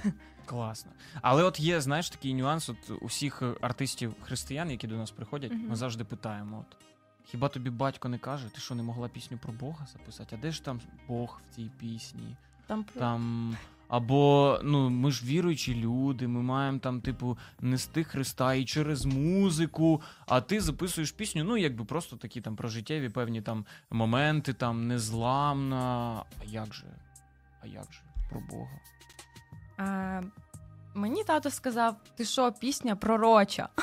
Класно. 0.46 0.92
Але 1.22 1.44
от 1.44 1.60
є, 1.60 1.82
знаєш, 1.82 2.10
такий 2.10 2.34
нюанс. 2.34 2.70
От 2.70 2.92
усіх 3.02 3.42
е, 3.42 3.54
артистів 3.62 4.16
християн, 4.22 4.72
які 4.72 4.88
до 4.88 4.96
нас 4.96 5.12
приходять, 5.12 5.52
Мгм. 5.52 5.68
ми 5.70 5.76
завжди 5.76 6.04
питаємо: 6.04 6.66
от, 6.70 6.78
хіба 7.26 7.48
тобі 7.50 7.70
батько 7.70 8.10
не 8.10 8.18
каже, 8.18 8.50
ти 8.50 8.60
що 8.62 8.76
не 8.76 8.84
могла 8.84 9.08
пісню 9.08 9.38
про 9.38 9.54
Бога 9.54 9.88
записати? 9.94 10.36
А 10.40 10.42
де 10.42 10.52
ж 10.52 10.64
там 10.64 10.82
Бог 11.08 11.42
в 11.52 11.56
цій 11.56 11.72
пісні? 11.80 12.36
Там 12.68 12.84
Там. 12.84 13.56
Або 13.88 14.60
ну 14.64 14.90
ми 14.90 15.12
ж 15.12 15.26
віруючі 15.26 15.76
люди, 15.76 16.28
ми 16.28 16.42
маємо 16.42 16.80
там, 16.80 17.02
типу, 17.02 17.38
нести 17.62 18.04
Христа 18.04 18.54
і 18.54 18.66
через 18.66 19.06
музику. 19.06 20.02
А 20.28 20.42
ти 20.42 20.62
записуєш 20.62 21.12
пісню, 21.12 21.44
ну 21.44 21.58
якби 21.58 21.86
просто 21.86 22.16
такі 22.16 22.42
там 22.42 22.56
прожиттєві 22.56 23.10
певні 23.10 23.42
там 23.42 23.66
моменти, 23.90 24.54
там 24.54 24.88
незламна. 24.88 26.24
А 26.42 26.44
як 26.46 26.74
же? 26.74 26.86
А 27.62 27.68
як 27.68 27.94
же 27.94 28.00
про 28.30 28.40
Бога? 28.40 28.80
А, 29.78 30.22
мені 30.94 31.24
тато 31.24 31.52
сказав: 31.52 31.96
ти 32.18 32.26
що, 32.26 32.52
пісня 32.52 32.96
пророча. 32.96 33.70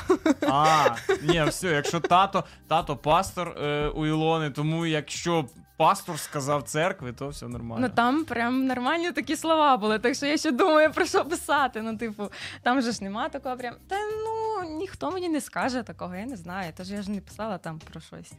А, 0.47 0.95
ні, 1.23 1.43
все, 1.47 1.67
якщо 1.67 1.99
тато, 1.99 2.43
тато 2.67 2.97
пастор 2.97 3.47
е, 3.47 3.87
у 3.87 4.05
Ілони, 4.05 4.49
тому 4.49 4.85
якщо 4.85 5.45
пастор 5.77 6.19
сказав 6.19 6.63
церкви, 6.63 7.13
то 7.13 7.27
все 7.29 7.47
нормально. 7.47 7.87
Ну 7.87 7.95
там 7.95 8.25
прям 8.25 8.67
нормальні 8.67 9.11
такі 9.11 9.35
слова 9.35 9.77
були, 9.77 9.99
так 9.99 10.15
що 10.15 10.25
я 10.25 10.37
ще 10.37 10.51
думаю 10.51 10.91
про 10.91 11.05
що 11.05 11.25
писати. 11.25 11.81
Ну, 11.81 11.97
типу, 11.97 12.31
там 12.61 12.81
же 12.81 12.91
ж 12.91 13.03
нема 13.03 13.29
такого 13.29 13.57
прям. 13.57 13.75
Та 13.87 13.95
ну 13.95 14.69
ніхто 14.77 15.11
мені 15.11 15.29
не 15.29 15.41
скаже 15.41 15.83
такого, 15.83 16.15
я 16.15 16.25
не 16.25 16.37
знаю. 16.37 16.73
Тож 16.77 16.91
я 16.91 17.01
ж 17.01 17.11
не 17.11 17.21
писала 17.21 17.57
там 17.57 17.79
про 17.79 18.01
щось. 18.01 18.33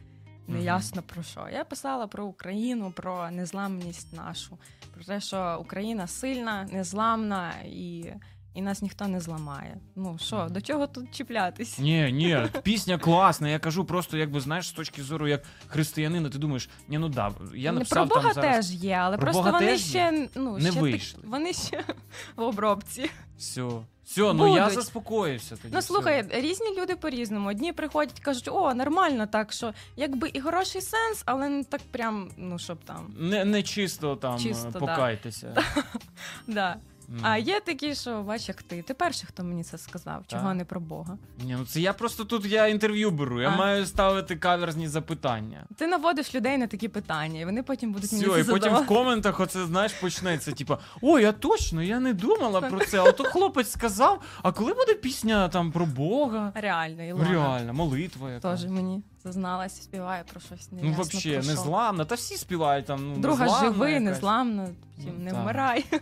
Неясно 0.47 1.01
про 1.01 1.23
що. 1.23 1.47
Я 1.53 1.63
писала 1.63 2.07
про 2.07 2.25
Україну, 2.25 2.91
про 2.95 3.31
незламність 3.31 4.13
нашу, 4.13 4.57
про 4.93 5.03
те, 5.03 5.21
що 5.21 5.57
Україна 5.61 6.07
сильна, 6.07 6.67
незламна 6.71 7.53
і. 7.65 8.05
І 8.53 8.61
нас 8.61 8.81
ніхто 8.81 9.07
не 9.07 9.19
зламає. 9.21 9.77
Ну 9.95 10.17
що, 10.21 10.47
до 10.49 10.61
чого 10.61 10.87
тут 10.87 11.11
чіплятись? 11.11 11.79
Ні, 11.79 12.11
ні, 12.11 12.37
пісня 12.63 12.97
класна. 12.97 13.49
Я 13.49 13.59
кажу 13.59 13.85
просто, 13.85 14.17
якби 14.17 14.39
знаєш, 14.39 14.67
з 14.67 14.71
точки 14.71 15.03
зору 15.03 15.27
як 15.27 15.43
християнина, 15.67 16.29
ти 16.29 16.37
думаєш, 16.37 16.69
ні, 16.87 16.97
ну 16.97 17.09
да, 17.09 17.31
я 17.55 17.71
Не 17.71 17.79
написав 17.79 18.07
про 18.07 18.15
Бога 18.15 18.33
там 18.33 18.43
зараз. 18.43 18.67
теж 18.67 18.75
є, 18.75 18.93
але 18.95 19.17
Про 19.17 19.25
просто 19.25 19.41
Бога 19.43 19.51
вони 19.59 19.77
ще 19.77 20.27
ну 20.35 20.57
Не 20.57 20.71
ще 20.71 20.81
вийшли. 20.81 21.21
Так, 21.21 21.31
вони 21.31 21.53
ще 21.53 21.83
в 22.35 22.41
обробці. 22.41 23.09
Все, 23.37 23.69
все, 24.05 24.33
ну 24.33 24.55
я 24.55 24.63
Будуть. 24.63 24.75
заспокоївся 24.79 25.55
тоді. 25.55 25.73
Ну 25.73 25.79
все. 25.79 25.87
слухай, 25.87 26.25
різні 26.29 26.79
люди 26.81 26.95
по-різному. 26.95 27.49
Одні 27.49 27.73
приходять, 27.73 28.19
кажуть, 28.19 28.49
о, 28.51 28.73
нормально, 28.73 29.27
так 29.27 29.53
що 29.53 29.73
якби 29.95 30.29
і 30.33 30.41
хороший 30.41 30.81
сенс, 30.81 31.23
але 31.25 31.49
не 31.49 31.63
так 31.63 31.81
прям, 31.91 32.29
ну 32.37 32.59
щоб 32.59 32.77
там. 32.85 33.13
Не, 33.17 33.45
не 33.45 33.63
чисто 33.63 34.15
там 34.15 34.39
Чисто, 34.39 34.69
да. 34.69 34.79
покайтеся. 34.79 35.55
Да. 36.47 36.75
А 37.21 37.37
є 37.37 37.59
такі, 37.59 37.95
що 37.95 38.21
бач, 38.23 38.47
як 38.49 38.63
ти. 38.63 38.81
Ти 38.81 38.93
перший, 38.93 39.27
хто 39.27 39.43
мені 39.43 39.63
це 39.63 39.77
сказав, 39.77 40.23
чого 40.27 40.43
Так. 40.47 40.55
не 40.55 40.65
про 40.65 40.79
Бога. 40.79 41.17
Ні, 41.43 41.55
ну 41.59 41.65
це 41.65 41.81
я 41.81 41.93
просто 41.93 42.25
тут 42.25 42.45
я 42.45 42.67
інтерв'ю 42.67 43.11
беру. 43.11 43.41
Я 43.41 43.49
А. 43.49 43.55
маю 43.55 43.85
ставити 43.85 44.35
каверзні 44.35 44.87
запитання. 44.87 45.63
Ти 45.75 45.87
наводиш 45.87 46.35
людей 46.35 46.57
на 46.57 46.67
такі 46.67 46.87
питання, 46.87 47.39
і 47.39 47.45
вони 47.45 47.63
потім 47.63 47.91
будуть 47.93 48.07
Все, 48.09 48.27
мені 48.27 48.41
і 48.41 48.43
це 48.43 48.51
потім 48.51 48.55
в 48.73 48.75
задавати. 48.75 48.85
коментах 48.87 49.39
оце 49.39 49.65
знаєш 49.65 49.93
почнеться. 49.93 50.51
Типа, 50.51 50.77
ой, 51.01 51.21
я 51.23 51.31
точно, 51.31 51.83
я 51.83 51.99
не 51.99 52.13
думала 52.13 52.61
про 52.61 52.79
це. 52.85 53.01
А 53.01 53.11
то 53.11 53.23
хлопець 53.31 53.71
сказав, 53.71 54.21
а 54.43 54.51
коли 54.51 54.73
буде 54.73 54.93
пісня 54.93 55.49
там 55.49 55.71
про 55.71 55.85
Бога? 55.85 56.51
Реально, 56.55 57.03
Ілона 57.03 57.29
Реально, 57.31 57.73
молитва 57.73 58.31
яка. 58.31 58.51
теж 58.51 58.65
мені 58.65 59.01
зазналась, 59.23 59.81
співає 59.83 60.23
про 60.31 60.41
щось 60.41 60.69
Ну, 60.71 60.81
неясно 60.81 61.03
взагалі, 61.03 61.33
про 61.33 61.43
що. 61.43 61.51
незламна. 61.51 62.05
Та 62.05 62.15
всі 62.15 62.37
співають 62.37 62.85
там. 62.85 63.09
Ну, 63.13 63.17
Друга 63.17 63.43
незламна 63.45 63.73
живи, 63.73 63.91
якась. 63.91 64.03
незламно, 64.05 64.69
Ну, 64.97 65.11
не 65.19 65.31
так. 65.31 65.41
вмирай. 65.43 65.85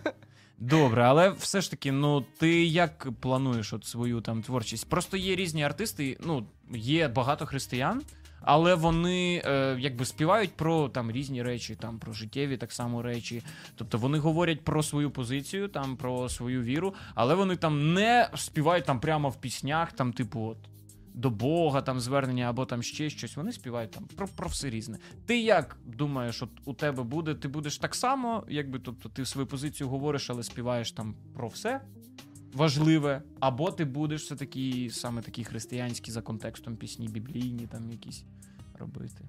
Добре, 0.57 1.03
але 1.03 1.29
все 1.29 1.61
ж 1.61 1.71
таки, 1.71 1.91
ну 1.91 2.25
ти 2.37 2.65
як 2.65 3.07
плануєш 3.19 3.73
от 3.73 3.85
свою 3.85 4.21
там 4.21 4.41
творчість? 4.41 4.89
Просто 4.89 5.17
є 5.17 5.35
різні 5.35 5.63
артисти, 5.63 6.17
ну 6.25 6.45
є 6.71 7.07
багато 7.07 7.45
християн, 7.45 8.01
але 8.41 8.75
вони 8.75 9.41
е, 9.45 9.77
якби 9.79 10.05
співають 10.05 10.53
про 10.53 10.89
там 10.89 11.11
різні 11.11 11.43
речі, 11.43 11.75
там 11.75 11.99
про 11.99 12.13
життєві 12.13 12.57
так 12.57 12.71
само 12.71 13.01
речі. 13.01 13.43
Тобто 13.75 13.97
вони 13.97 14.17
говорять 14.17 14.61
про 14.61 14.83
свою 14.83 15.11
позицію, 15.11 15.67
там 15.67 15.95
про 15.97 16.29
свою 16.29 16.63
віру, 16.63 16.93
але 17.15 17.35
вони 17.35 17.55
там 17.55 17.93
не 17.93 18.29
співають 18.35 18.85
там 18.85 18.99
прямо 18.99 19.29
в 19.29 19.35
піснях, 19.41 19.91
там, 19.91 20.13
типу, 20.13 20.41
от. 20.41 20.57
До 21.13 21.29
Бога, 21.29 21.81
там 21.81 21.99
звернення 21.99 22.49
або 22.49 22.65
там 22.65 22.83
ще 22.83 23.09
щось. 23.09 23.35
Вони 23.35 23.51
співають 23.51 23.91
там 23.91 24.05
про, 24.15 24.27
про 24.27 24.47
все 24.47 24.69
різне. 24.69 24.97
Ти 25.25 25.41
як 25.41 25.77
думаєш, 25.85 26.41
от 26.41 26.49
у 26.65 26.73
тебе 26.73 27.03
буде? 27.03 27.35
Ти 27.35 27.47
будеш 27.47 27.77
так 27.77 27.95
само, 27.95 28.43
якби 28.49 28.79
тобто 28.79 29.09
ти 29.09 29.25
свою 29.25 29.47
позицію 29.47 29.89
говориш, 29.89 30.29
але 30.29 30.43
співаєш 30.43 30.91
там 30.91 31.15
про 31.33 31.47
все 31.47 31.81
важливе, 32.53 33.21
або 33.39 33.71
ти 33.71 33.85
будеш 33.85 34.23
все 34.23 34.35
таки 34.35 34.89
саме 34.91 35.21
такі 35.21 35.43
християнські 35.43 36.11
за 36.11 36.21
контекстом 36.21 36.75
пісні, 36.75 37.07
біблійні, 37.07 37.67
там 37.67 37.91
якісь 37.91 38.23
робити. 38.79 39.25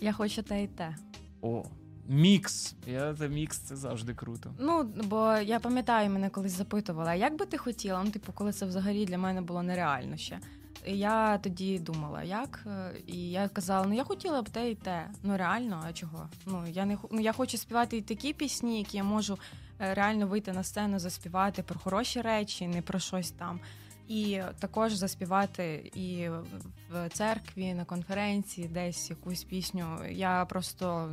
Я 0.00 0.12
хочу 0.12 0.42
те 0.42 0.62
і 0.62 0.66
те. 0.66 0.96
О, 1.42 1.64
мікс. 2.08 2.74
Я 2.86 3.14
це 3.14 3.28
мікс, 3.28 3.58
це 3.58 3.76
завжди 3.76 4.14
круто. 4.14 4.54
Ну, 4.58 4.84
бо 5.04 5.32
я 5.36 5.60
пам'ятаю, 5.60 6.10
мене 6.10 6.30
колись 6.30 6.52
запитувала, 6.52 7.14
як 7.14 7.38
би 7.38 7.46
ти 7.46 7.58
хотіла? 7.58 8.02
Ну, 8.04 8.10
типу, 8.10 8.32
коли 8.32 8.52
це 8.52 8.66
взагалі 8.66 9.04
для 9.06 9.18
мене 9.18 9.40
було 9.40 9.62
нереально 9.62 10.16
ще. 10.16 10.40
І 10.86 10.98
я 10.98 11.38
тоді 11.38 11.78
думала, 11.78 12.22
як? 12.22 12.66
Е, 12.66 12.92
І 13.06 13.30
я 13.30 13.48
казала, 13.48 13.86
ну 13.86 13.94
я 13.94 14.04
хотіла 14.04 14.42
б 14.42 14.48
те 14.48 14.70
і 14.70 14.74
те. 14.74 15.10
Ну 15.22 15.36
реально, 15.36 15.84
а 15.88 15.92
чого? 15.92 16.28
Ну 16.46 16.66
я 16.66 16.84
не 16.84 16.98
ну, 17.10 17.20
я 17.20 17.32
хочу 17.32 17.58
співати 17.58 17.96
і 17.96 18.02
такі 18.02 18.32
пісні, 18.32 18.78
які 18.78 18.96
я 18.96 19.04
можу 19.04 19.38
е, 19.80 19.94
реально 19.94 20.26
вийти 20.26 20.52
на 20.52 20.62
сцену, 20.62 20.98
заспівати 20.98 21.62
про 21.62 21.78
хороші 21.78 22.20
речі, 22.20 22.68
не 22.68 22.82
про 22.82 22.98
щось 22.98 23.30
там. 23.30 23.60
І 24.08 24.40
також 24.58 24.92
заспівати 24.92 25.90
і 25.94 26.28
в 26.90 27.08
церкві, 27.08 27.74
на 27.74 27.84
конференції, 27.84 28.68
десь 28.68 29.10
якусь 29.10 29.44
пісню. 29.44 29.98
Я 30.10 30.44
просто 30.44 31.12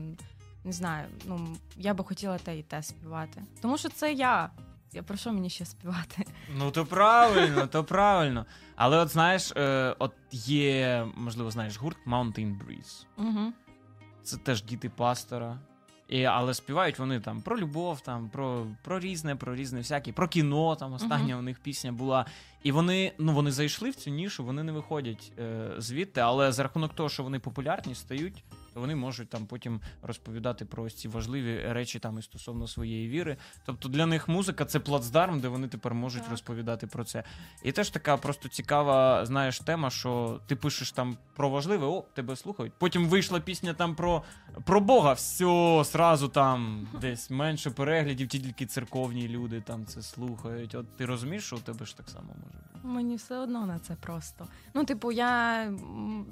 не 0.63 0.71
знаю, 0.71 1.07
ну 1.25 1.47
я 1.77 1.93
би 1.93 2.03
хотіла 2.03 2.37
те 2.37 2.57
і 2.57 2.63
те 2.63 2.83
співати. 2.83 3.41
Тому 3.61 3.77
що 3.77 3.89
це 3.89 4.13
я. 4.13 4.49
Я 4.95 5.03
про 5.03 5.17
що 5.17 5.33
мені 5.33 5.49
ще 5.49 5.65
співати? 5.65 6.25
Ну 6.57 6.71
то 6.71 6.85
правильно, 6.85 7.67
то 7.67 7.83
правильно. 7.83 8.45
Але 8.75 8.97
от 8.97 9.09
знаєш, 9.09 9.53
е, 9.57 9.95
от 9.99 10.11
є, 10.31 11.07
можливо, 11.15 11.51
знаєш, 11.51 11.77
гурт 11.77 11.97
Mountain 12.07 12.57
Breeze. 12.57 13.05
Угу. 13.17 13.53
Це 14.23 14.37
теж 14.37 14.63
діти 14.63 14.89
пастора. 14.89 15.59
І, 16.07 16.23
але 16.23 16.53
співають 16.53 16.99
вони 16.99 17.19
там 17.19 17.41
про 17.41 17.57
любов, 17.57 18.01
там 18.01 18.29
про, 18.29 18.67
про 18.83 18.99
різне, 18.99 19.35
про 19.35 19.55
різне 19.55 19.79
всяке, 19.79 20.11
про 20.13 20.27
кіно. 20.27 20.75
Там 20.75 20.93
остання 20.93 21.37
у 21.37 21.41
них 21.41 21.59
пісня 21.59 21.91
була. 21.91 22.25
І 22.63 22.71
вони 22.71 23.11
ну 23.17 23.33
вони 23.33 23.51
зайшли 23.51 23.89
в 23.89 23.95
цю 23.95 24.09
нішу, 24.09 24.45
вони 24.45 24.63
не 24.63 24.71
виходять 24.71 25.31
е, 25.39 25.71
звідти, 25.77 26.21
але 26.21 26.51
за 26.51 26.63
рахунок 26.63 26.93
того, 26.93 27.09
що 27.09 27.23
вони 27.23 27.39
популярні 27.39 27.95
стають, 27.95 28.43
вони 28.79 28.95
можуть 28.95 29.29
там 29.29 29.45
потім 29.45 29.81
розповідати 30.01 30.65
про 30.65 30.83
ось 30.83 30.95
ці 30.95 31.07
важливі 31.07 31.61
речі 31.67 31.99
там 31.99 32.19
і 32.19 32.21
стосовно 32.21 32.67
своєї 32.67 33.09
віри. 33.09 33.37
Тобто 33.65 33.89
для 33.89 34.05
них 34.05 34.27
музика 34.27 34.65
це 34.65 34.79
плацдарм, 34.79 35.39
де 35.39 35.47
вони 35.47 35.67
тепер 35.67 35.93
можуть 35.93 36.21
Так. 36.21 36.31
розповідати 36.31 36.87
про 36.87 37.03
це. 37.03 37.23
І 37.63 37.71
теж 37.71 37.89
така 37.89 38.17
просто 38.17 38.49
цікава, 38.49 39.25
знаєш, 39.25 39.59
тема, 39.59 39.89
що 39.89 40.39
ти 40.47 40.55
пишеш 40.55 40.91
там 40.91 41.17
про 41.35 41.49
важливе, 41.49 41.87
о, 41.87 42.01
тебе 42.13 42.35
слухають. 42.35 42.73
Потім 42.77 43.07
вийшла 43.07 43.39
пісня 43.39 43.73
там 43.73 43.95
про, 43.95 44.23
про 44.65 44.81
Бога, 44.81 45.13
все, 45.13 45.81
сразу 45.85 46.27
там 46.27 46.87
десь 47.01 47.29
менше 47.29 47.71
переглядів, 47.71 48.27
тільки 48.27 48.65
церковні 48.65 49.27
люди 49.27 49.61
там 49.61 49.85
це 49.85 50.01
слухають. 50.01 50.75
От 50.75 50.97
ти 50.97 51.05
розумієш, 51.05 51.43
що 51.43 51.55
у 51.55 51.59
тебе 51.59 51.85
ж 51.85 51.97
так 51.97 52.09
само 52.09 52.27
може. 52.45 52.64
Мені 52.85 53.15
все 53.15 53.37
одно 53.37 53.65
на 53.65 53.79
це 53.79 53.95
просто. 53.95 54.47
Ну, 54.73 54.83
типу, 54.83 55.11
я 55.11 55.65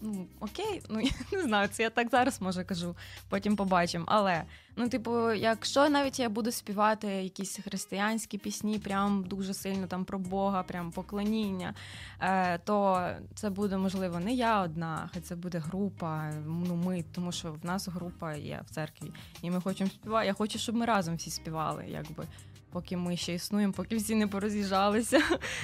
ну, 0.01 0.27
окей, 0.39 0.81
ну 0.89 1.01
я 1.31 1.37
не 1.37 1.43
знаю, 1.43 1.67
це 1.71 1.83
я 1.83 1.89
так 1.89 2.09
зараз 2.09 2.41
може 2.41 2.63
кажу, 2.63 2.95
потім 3.29 3.55
побачимо. 3.55 4.05
Але 4.07 4.43
ну, 4.75 4.89
типу, 4.89 5.31
якщо 5.31 5.89
навіть 5.89 6.19
я 6.19 6.29
буду 6.29 6.51
співати 6.51 7.07
якісь 7.07 7.59
християнські 7.63 8.37
пісні, 8.37 8.79
прям 8.79 9.23
дуже 9.23 9.53
сильно 9.53 9.87
там 9.87 10.05
про 10.05 10.19
Бога, 10.19 10.63
прям 10.63 10.91
поклоніння, 10.91 11.73
е, 12.19 12.57
то 12.57 13.07
це 13.35 13.49
буде 13.49 13.77
можливо 13.77 14.19
не 14.19 14.33
я 14.33 14.61
одна, 14.61 15.09
хай 15.13 15.21
це 15.21 15.35
буде 15.35 15.57
група. 15.59 16.31
Ну, 16.45 16.75
ми, 16.75 17.03
тому 17.11 17.31
що 17.31 17.51
в 17.51 17.65
нас 17.65 17.87
група 17.87 18.33
є 18.33 18.61
в 18.65 18.69
церкві, 18.69 19.11
і 19.41 19.51
ми 19.51 19.61
хочемо 19.61 19.89
співати. 19.89 20.27
Я 20.27 20.33
хочу, 20.33 20.59
щоб 20.59 20.75
ми 20.75 20.85
разом 20.85 21.15
всі 21.15 21.29
співали, 21.29 21.85
якби. 21.87 22.27
Поки 22.73 22.97
ми 22.97 23.17
ще 23.17 23.33
існуємо, 23.33 23.73
поки 23.73 23.95
всі 23.95 24.15
не 24.15 24.27
пороз'їжджалися. 24.27 25.21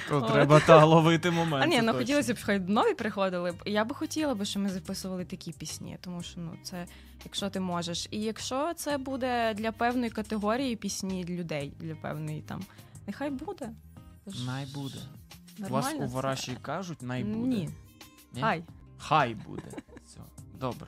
То 0.08 0.16
От. 0.16 0.32
треба 0.32 0.60
та 0.60 0.84
ловити 0.84 1.30
момент. 1.30 1.64
А 1.64 1.66
ні, 1.66 1.76
ну 1.76 1.86
точно. 1.86 1.98
хотілося 1.98 2.34
б, 2.34 2.38
хай 2.42 2.58
нові 2.60 2.94
приходили. 2.94 3.54
Я 3.66 3.84
би 3.84 3.94
хотіла 3.94 4.34
б, 4.34 4.44
щоб 4.44 4.62
ми 4.62 4.68
записували 4.68 5.24
такі 5.24 5.52
пісні, 5.52 5.98
тому 6.00 6.22
що 6.22 6.40
ну 6.40 6.52
це 6.62 6.86
якщо 7.24 7.50
ти 7.50 7.60
можеш. 7.60 8.08
І 8.10 8.20
якщо 8.20 8.74
це 8.74 8.98
буде 8.98 9.54
для 9.54 9.72
певної 9.72 10.10
категорії 10.10 10.76
пісні 10.76 11.24
для 11.24 11.34
людей, 11.34 11.72
для 11.80 11.94
певної 11.94 12.42
там, 12.42 12.62
нехай 13.06 13.30
буде. 13.30 13.70
Най 14.46 14.66
буде. 14.66 14.98
У 15.58 15.72
вас 15.72 15.94
у. 15.98 16.06
Вараші 16.06 16.56
кажуть, 16.62 17.02
най 17.02 17.24
буде. 17.24 17.48
Ні. 17.48 17.68
Ні? 18.32 18.40
Хай. 18.40 18.64
Хай 18.98 19.34
буде. 19.34 19.68
Все, 20.06 20.20
добре. 20.60 20.86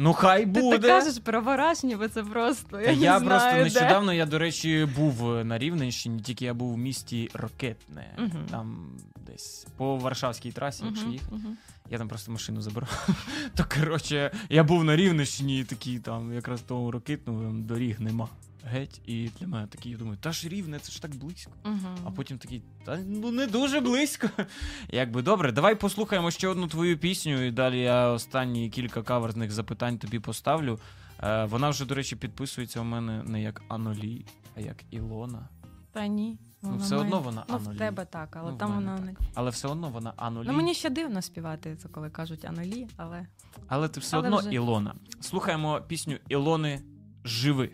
Ну, 0.00 0.12
хай 0.12 0.40
Ти 0.40 0.60
буде. 0.60 0.78
так 0.78 1.04
кажеш 1.04 1.18
про 1.24 1.40
Вараш, 1.42 1.82
ніби 1.82 2.08
це 2.08 2.22
просто. 2.22 2.80
Я, 2.80 2.86
Та 2.86 2.92
не 2.92 2.98
я 2.98 3.18
знаю, 3.18 3.24
просто 3.24 3.50
де. 3.56 3.62
нещодавно, 3.64 4.12
я, 4.12 4.26
до 4.26 4.38
речі, 4.38 4.88
був 4.96 5.44
на 5.44 5.58
Рівненщині, 5.58 6.20
тільки 6.20 6.44
я 6.44 6.54
був 6.54 6.74
в 6.74 6.78
місті 6.78 7.30
Рокетне. 7.34 8.14
Мгм. 8.18 8.46
Там 8.50 8.88
десь 9.26 9.66
по 9.76 9.96
Варшавській 9.96 10.52
трасі, 10.52 10.82
якщо 10.86 11.04
Мгм, 11.04 11.12
їхати. 11.12 11.34
мгм. 11.34 11.56
Я 11.90 11.98
там 11.98 12.08
просто 12.08 12.32
машину 12.32 12.60
забрав. 12.60 13.08
То 13.54 13.64
коротше, 13.78 14.30
я 14.48 14.64
був 14.64 14.84
на 14.84 14.96
Рівненщині, 14.96 15.60
і 15.60 15.64
такий 15.64 15.98
там 15.98 16.32
якраз 16.32 16.60
того 16.60 16.90
Рокитного 16.90 17.52
доріг 17.52 18.00
нема. 18.00 18.28
Геть, 18.64 19.00
і 19.06 19.30
для 19.40 19.46
мене 19.46 19.66
такий, 19.66 19.92
я 19.92 19.98
думаю, 19.98 20.18
та 20.20 20.32
ж 20.32 20.48
рівне, 20.48 20.78
це 20.78 20.92
ж 20.92 21.02
так 21.02 21.14
близько. 21.14 21.52
Мгм. 21.64 21.96
А 22.04 22.10
потім 22.10 22.38
такий, 22.38 22.62
та 22.84 22.96
ну 23.06 23.30
не 23.30 23.46
дуже 23.46 23.80
близько. 23.80 24.28
Якби 24.90 25.22
добре, 25.22 25.52
давай 25.52 25.74
послухаємо 25.74 26.30
ще 26.30 26.48
одну 26.48 26.66
твою 26.68 26.98
пісню, 26.98 27.42
і 27.46 27.50
далі 27.50 27.80
я 27.80 28.08
останні 28.08 28.70
кілька 28.70 29.02
каверзних 29.02 29.50
запитань 29.50 29.98
тобі 29.98 30.18
поставлю. 30.18 30.78
Е, 31.22 31.44
вона 31.44 31.68
вже, 31.70 31.84
до 31.86 31.94
речі, 31.94 32.16
підписується 32.16 32.80
у 32.80 32.84
мене 32.84 33.22
не 33.22 33.42
як 33.42 33.62
Анолі, 33.68 34.24
а 34.56 34.60
як 34.60 34.76
Ілона. 34.90 35.48
Та 35.92 36.06
ні. 36.06 36.38
Ну, 36.62 36.76
все 36.76 36.94
має- 36.94 37.06
одно 37.06 37.20
вона 37.20 37.44
Ну, 37.48 37.54
Анолі. 37.56 37.74
в 37.74 37.78
тебе 37.78 38.04
так, 38.04 38.36
але 38.36 38.50
Ну, 38.50 38.56
там 38.58 38.74
вона 38.74 38.98
не. 38.98 39.06
так. 39.12 39.20
Але 39.34 39.50
все 39.50 39.68
одно 39.68 39.88
вона 39.88 40.12
Анолі. 40.16 40.46
Ну 40.46 40.52
мені 40.52 40.74
ще 40.74 40.90
дивно 40.90 41.22
співати 41.22 41.76
це, 41.76 41.88
коли 41.88 42.10
кажуть 42.10 42.44
Анолі, 42.44 42.86
але 42.96 43.26
Але 43.68 43.88
ти 43.88 44.00
все 44.00 44.16
Але 44.16 44.28
одно 44.28 44.38
вже. 44.40 44.52
Ілона. 44.54 44.94
Слухаємо 45.20 45.80
пісню 45.88 46.16
Ілони 46.28 46.80
Живи. 47.24 47.70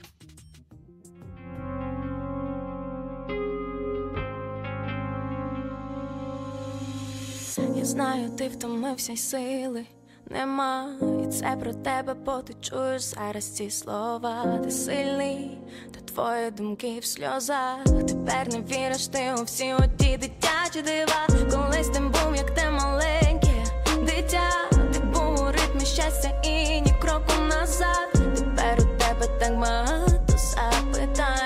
Знаю, 7.84 8.30
ти 8.38 8.48
втомився 8.48 9.12
й 9.12 9.16
сили 9.16 9.84
нема. 10.30 10.88
І 11.24 11.26
це 11.26 11.56
про 11.60 11.74
тебе, 11.74 12.14
бо 12.14 12.32
ти 12.32 12.54
чуєш 12.60 13.02
зараз 13.02 13.44
ці 13.44 13.70
слова. 13.70 14.58
Ти 14.64 14.70
сильний, 14.70 15.58
та 15.90 16.00
твої 16.12 16.50
думки 16.50 16.98
в 17.00 17.04
сльозах. 17.04 17.84
Тепер 17.84 18.48
не 18.52 18.60
віриш 18.60 19.06
ти 19.06 19.34
у 19.40 19.44
всі 19.44 19.72
оті 19.74 20.18
дитячі 20.18 20.82
дива. 20.84 21.26
Колись 21.50 21.88
ти 21.88 22.00
був, 22.00 22.36
як 22.36 22.50
те 22.54 22.70
маленьке 22.70 23.64
дитя. 24.06 24.50
Ти 24.92 25.00
був 25.00 25.42
у 25.42 25.52
ритмі 25.52 25.86
щастя 25.86 26.40
і 26.44 26.80
ні 26.80 26.94
кроку 27.00 27.42
назад. 27.48 28.12
Тепер 28.12 28.78
у 28.78 28.98
тебе 28.98 29.38
так 29.40 29.58
багато 29.58 30.38
запитань. 30.38 31.43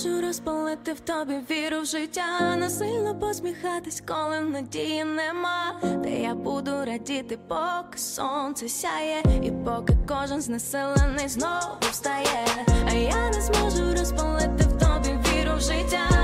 Зможу 0.00 0.20
розпалити 0.20 0.92
в 0.92 1.00
тобі 1.00 1.34
віру 1.50 1.80
в 1.80 1.84
життя. 1.84 2.56
Насильно 2.56 3.18
посміхатись, 3.18 4.02
коли 4.08 4.40
надії 4.40 5.04
нема. 5.04 5.80
Та 6.02 6.08
я 6.08 6.34
буду 6.34 6.70
радіти, 6.84 7.38
поки 7.48 7.98
сонце 7.98 8.68
сяє, 8.68 9.22
і 9.42 9.50
поки 9.50 9.96
кожен 10.08 10.40
знесилений 10.40 11.28
знову 11.28 11.76
встає. 11.80 12.46
А 12.90 12.92
я 12.92 13.30
не 13.30 13.40
зможу 13.40 13.92
розпалити 13.98 14.64
в 14.64 14.78
тобі 14.78 15.18
віру 15.28 15.56
в 15.56 15.60
життя. 15.60 16.19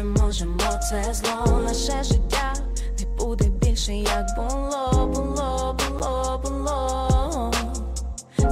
Переможемо 0.00 0.58
це 0.90 1.14
зло. 1.14 1.60
Наше 1.64 2.02
життя 2.04 2.54
не 2.98 3.06
буде 3.18 3.44
більше, 3.44 3.92
як 3.92 4.26
було, 4.36 5.06
було, 5.14 5.76
було, 5.78 6.40
було. 6.44 7.52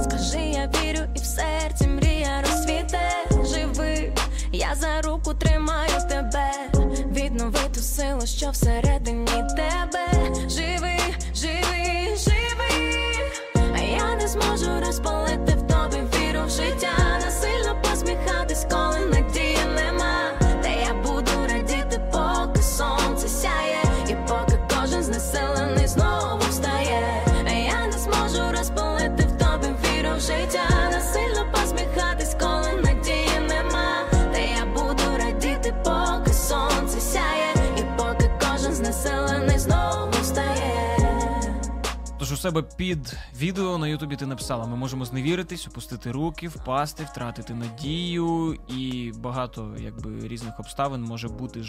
Скажи, 0.03 0.39
я 0.39 0.67
вірю, 0.67 1.05
і 1.15 1.19
в 1.19 1.25
серці 1.25 1.87
мрія 1.87 2.41
розсвіте, 2.41 3.09
Живи, 3.31 4.13
я 4.51 4.75
за 4.75 5.01
руку 5.01 5.33
тримаю 5.33 6.09
тебе. 6.09 6.51
відновити 7.11 7.79
силу, 7.79 8.21
що 8.25 8.49
всередині 8.49 9.25
тебе. 9.55 10.08
Себе 42.39 42.61
під 42.61 43.17
відео 43.37 43.77
на 43.77 43.87
Ютубі 43.87 44.15
ти 44.15 44.25
написала: 44.25 44.65
ми 44.65 44.75
можемо 44.75 45.05
зневіритись, 45.05 45.67
опустити 45.67 46.11
руки, 46.11 46.47
впасти, 46.47 47.03
втратити 47.03 47.53
надію, 47.53 48.57
і 48.67 49.11
багато 49.15 49.75
якби 49.79 50.27
різних 50.27 50.59
обставин 50.59 51.03
може 51.03 51.27
бути 51.27 51.59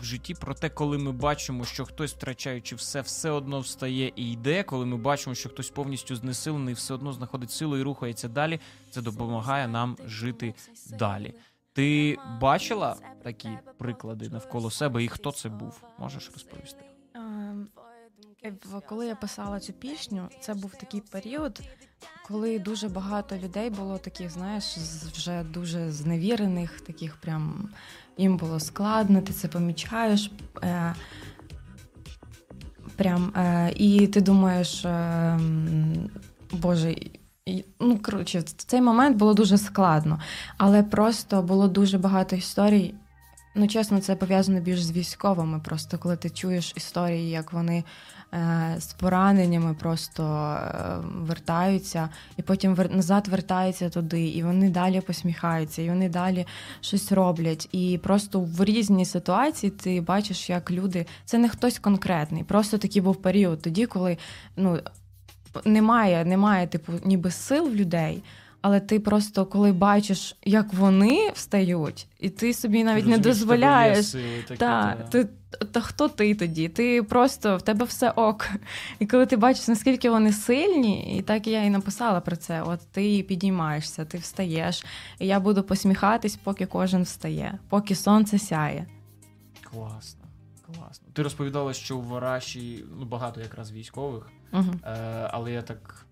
в 0.00 0.04
житті. 0.04 0.34
Проте, 0.40 0.68
коли 0.68 0.98
ми 0.98 1.12
бачимо, 1.12 1.64
що 1.64 1.84
хтось, 1.84 2.14
втрачаючи 2.14 2.76
все, 2.76 3.00
все 3.00 3.30
одно 3.30 3.60
встає 3.60 4.12
і 4.16 4.32
йде. 4.32 4.62
Коли 4.62 4.86
ми 4.86 4.96
бачимо, 4.96 5.34
що 5.34 5.48
хтось 5.48 5.70
повністю 5.70 6.16
знесилений, 6.16 6.74
все 6.74 6.94
одно 6.94 7.12
знаходить 7.12 7.50
силу 7.50 7.76
і 7.76 7.82
рухається 7.82 8.28
далі. 8.28 8.60
Це 8.90 9.02
допомагає 9.02 9.68
нам 9.68 9.96
жити 10.04 10.54
далі. 10.98 11.34
Ти 11.72 12.18
бачила 12.40 12.96
такі 13.24 13.48
приклади 13.78 14.28
навколо 14.28 14.70
себе, 14.70 15.04
і 15.04 15.08
хто 15.08 15.32
це 15.32 15.48
був? 15.48 15.82
Можеш 15.98 16.30
розповісти? 16.34 16.84
Е, 18.44 18.52
Коли 18.88 19.06
я 19.06 19.14
писала 19.14 19.60
цю 19.60 19.72
пісню, 19.72 20.28
це 20.40 20.54
був 20.54 20.70
такий 20.70 21.00
період, 21.00 21.60
коли 22.26 22.58
дуже 22.58 22.88
багато 22.88 23.36
людей 23.36 23.70
було 23.70 23.98
таких, 23.98 24.30
знаєш, 24.30 24.64
вже 25.12 25.42
дуже 25.42 25.92
зневірених, 25.92 26.80
таких 26.80 27.16
прям 27.16 27.68
їм 28.16 28.36
було 28.36 28.60
складно, 28.60 29.20
ти 29.20 29.32
це 29.32 29.48
помічаєш. 29.48 30.30
Е, 30.62 30.94
прям, 32.96 33.32
е, 33.36 33.72
і 33.76 34.06
ти 34.06 34.20
думаєш, 34.20 34.84
е, 34.84 35.40
Боже. 36.52 36.96
Ну, 37.80 37.98
коротше, 37.98 38.38
в 38.38 38.42
цей 38.42 38.80
момент 38.80 39.16
було 39.16 39.34
дуже 39.34 39.58
складно, 39.58 40.20
але 40.56 40.82
просто 40.82 41.42
було 41.42 41.68
дуже 41.68 41.98
багато 41.98 42.36
історій. 42.36 42.94
Ну, 43.54 43.68
чесно, 43.68 44.00
це 44.00 44.16
пов'язано 44.16 44.60
більш 44.60 44.82
з 44.82 44.90
військовими. 44.90 45.60
Просто 45.60 45.98
коли 45.98 46.16
ти 46.16 46.30
чуєш 46.30 46.72
історії, 46.76 47.30
як 47.30 47.52
вони 47.52 47.84
з 48.78 48.92
пораненнями 48.92 49.74
просто 49.74 50.22
е, 50.24 50.96
вертаються, 51.14 52.08
і 52.36 52.42
потім 52.42 52.76
назад 52.90 53.28
вертаються 53.28 53.90
туди, 53.90 54.28
і 54.28 54.42
вони 54.42 54.70
далі 54.70 55.00
посміхаються, 55.00 55.82
і 55.82 55.88
вони 55.88 56.08
далі 56.08 56.46
щось 56.80 57.12
роблять. 57.12 57.68
І 57.72 58.00
просто 58.02 58.40
в 58.40 58.64
різній 58.64 59.04
ситуації 59.04 59.70
ти 59.70 60.00
бачиш, 60.00 60.50
як 60.50 60.70
люди 60.70 61.06
це 61.24 61.38
не 61.38 61.48
хтось 61.48 61.78
конкретний. 61.78 62.44
Просто 62.44 62.78
такий 62.78 63.02
був 63.02 63.16
період 63.16 63.62
тоді, 63.62 63.86
коли 63.86 64.16
ну 64.56 64.78
немає, 65.64 66.24
немає 66.24 66.66
типу, 66.66 66.92
ніби 67.04 67.30
сил 67.30 67.68
в 67.68 67.74
людей. 67.74 68.22
Але 68.60 68.80
ти 68.80 69.00
просто 69.00 69.46
коли 69.46 69.72
бачиш, 69.72 70.36
як 70.44 70.74
вони 70.74 71.30
встають, 71.34 72.08
і 72.18 72.30
ти 72.30 72.54
собі 72.54 72.84
навіть 72.84 73.06
не 73.06 73.18
дозволяєш. 73.18 74.14
Так, 74.58 75.10
ти, 75.10 75.28
та 75.72 75.80
хто 75.80 76.08
ти 76.08 76.34
тоді? 76.34 76.68
Ти 76.68 77.02
просто 77.02 77.56
в 77.56 77.62
тебе 77.62 77.84
все 77.84 78.10
ок. 78.10 78.48
І 78.98 79.06
коли 79.06 79.26
ти 79.26 79.36
бачиш, 79.36 79.68
наскільки 79.68 80.10
вони 80.10 80.32
сильні, 80.32 81.16
і 81.18 81.22
так 81.22 81.46
я 81.46 81.64
і 81.64 81.70
написала 81.70 82.20
про 82.20 82.36
це: 82.36 82.62
от 82.62 82.80
ти 82.92 83.22
підіймаєшся, 83.22 84.04
ти 84.04 84.18
встаєш, 84.18 84.84
і 85.18 85.26
я 85.26 85.40
буду 85.40 85.62
посміхатись, 85.62 86.36
поки 86.36 86.66
кожен 86.66 87.02
встає, 87.02 87.58
поки 87.68 87.94
сонце 87.94 88.38
сяє. 88.38 88.86
Класно, 89.62 90.24
класно. 90.66 91.08
Ти 91.12 91.22
розповідала, 91.22 91.72
що 91.72 91.96
у 91.96 92.02
Вараші 92.02 92.84
ну, 92.98 93.04
багато 93.06 93.40
якраз 93.40 93.72
військових, 93.72 94.30
Угу. 94.52 94.74
е, 94.84 95.30
але 95.32 95.52
я 95.52 95.62
так 95.62 96.06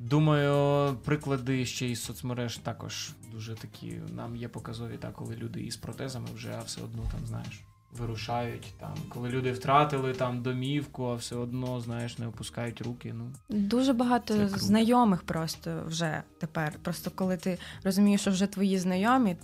думаю, 0.00 0.96
приклади 1.04 1.66
ще 1.66 1.88
із 1.88 2.02
соцмереж 2.02 2.56
також 2.56 3.12
дуже 3.32 3.54
такі. 3.54 4.00
Нам 4.16 4.36
є 4.36 4.48
показові, 4.48 4.96
так, 4.96 5.12
коли 5.12 5.36
люди 5.36 5.60
із 5.60 5.76
протезами 5.76 6.28
вже 6.34 6.60
все 6.66 6.82
одно 6.82 7.02
там, 7.12 7.26
знаєш, 7.26 7.64
вирушають. 7.92 8.74
Там, 8.80 8.94
коли 9.08 9.28
люди 9.28 9.52
втратили 9.52 10.12
там 10.12 10.42
домівку, 10.42 11.04
а 11.04 11.14
все 11.14 11.36
одно, 11.36 11.80
знаєш, 11.80 12.18
не 12.18 12.26
опускають 12.26 12.80
руки. 12.80 13.14
Ну, 13.16 13.32
Дуже 13.48 13.92
багато 13.92 14.48
знайомих 14.48 15.22
просто 15.22 15.82
вже 15.86 16.22
тепер. 16.38 16.72
Просто 16.82 17.10
коли 17.14 17.36
ти 17.36 17.58
розумієш, 17.84 18.20
що 18.20 18.30
вже 18.30 18.46
твої 18.46 18.78
знайомі, 18.78 19.36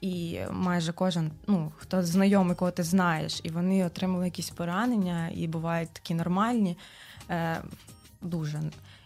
і 0.00 0.40
майже 0.50 0.92
кожен, 0.92 1.30
ну 1.46 1.72
хто 1.76 2.02
знайомий, 2.02 2.56
кого 2.56 2.70
ти 2.70 2.82
знаєш, 2.82 3.40
і 3.42 3.48
вони 3.48 3.86
отримали 3.86 4.24
якісь 4.24 4.50
поранення, 4.50 5.28
і 5.34 5.46
бувають 5.46 5.92
такі 5.92 6.14
нормальні. 6.14 6.78
Е, 7.30 7.62
дуже. 8.22 8.60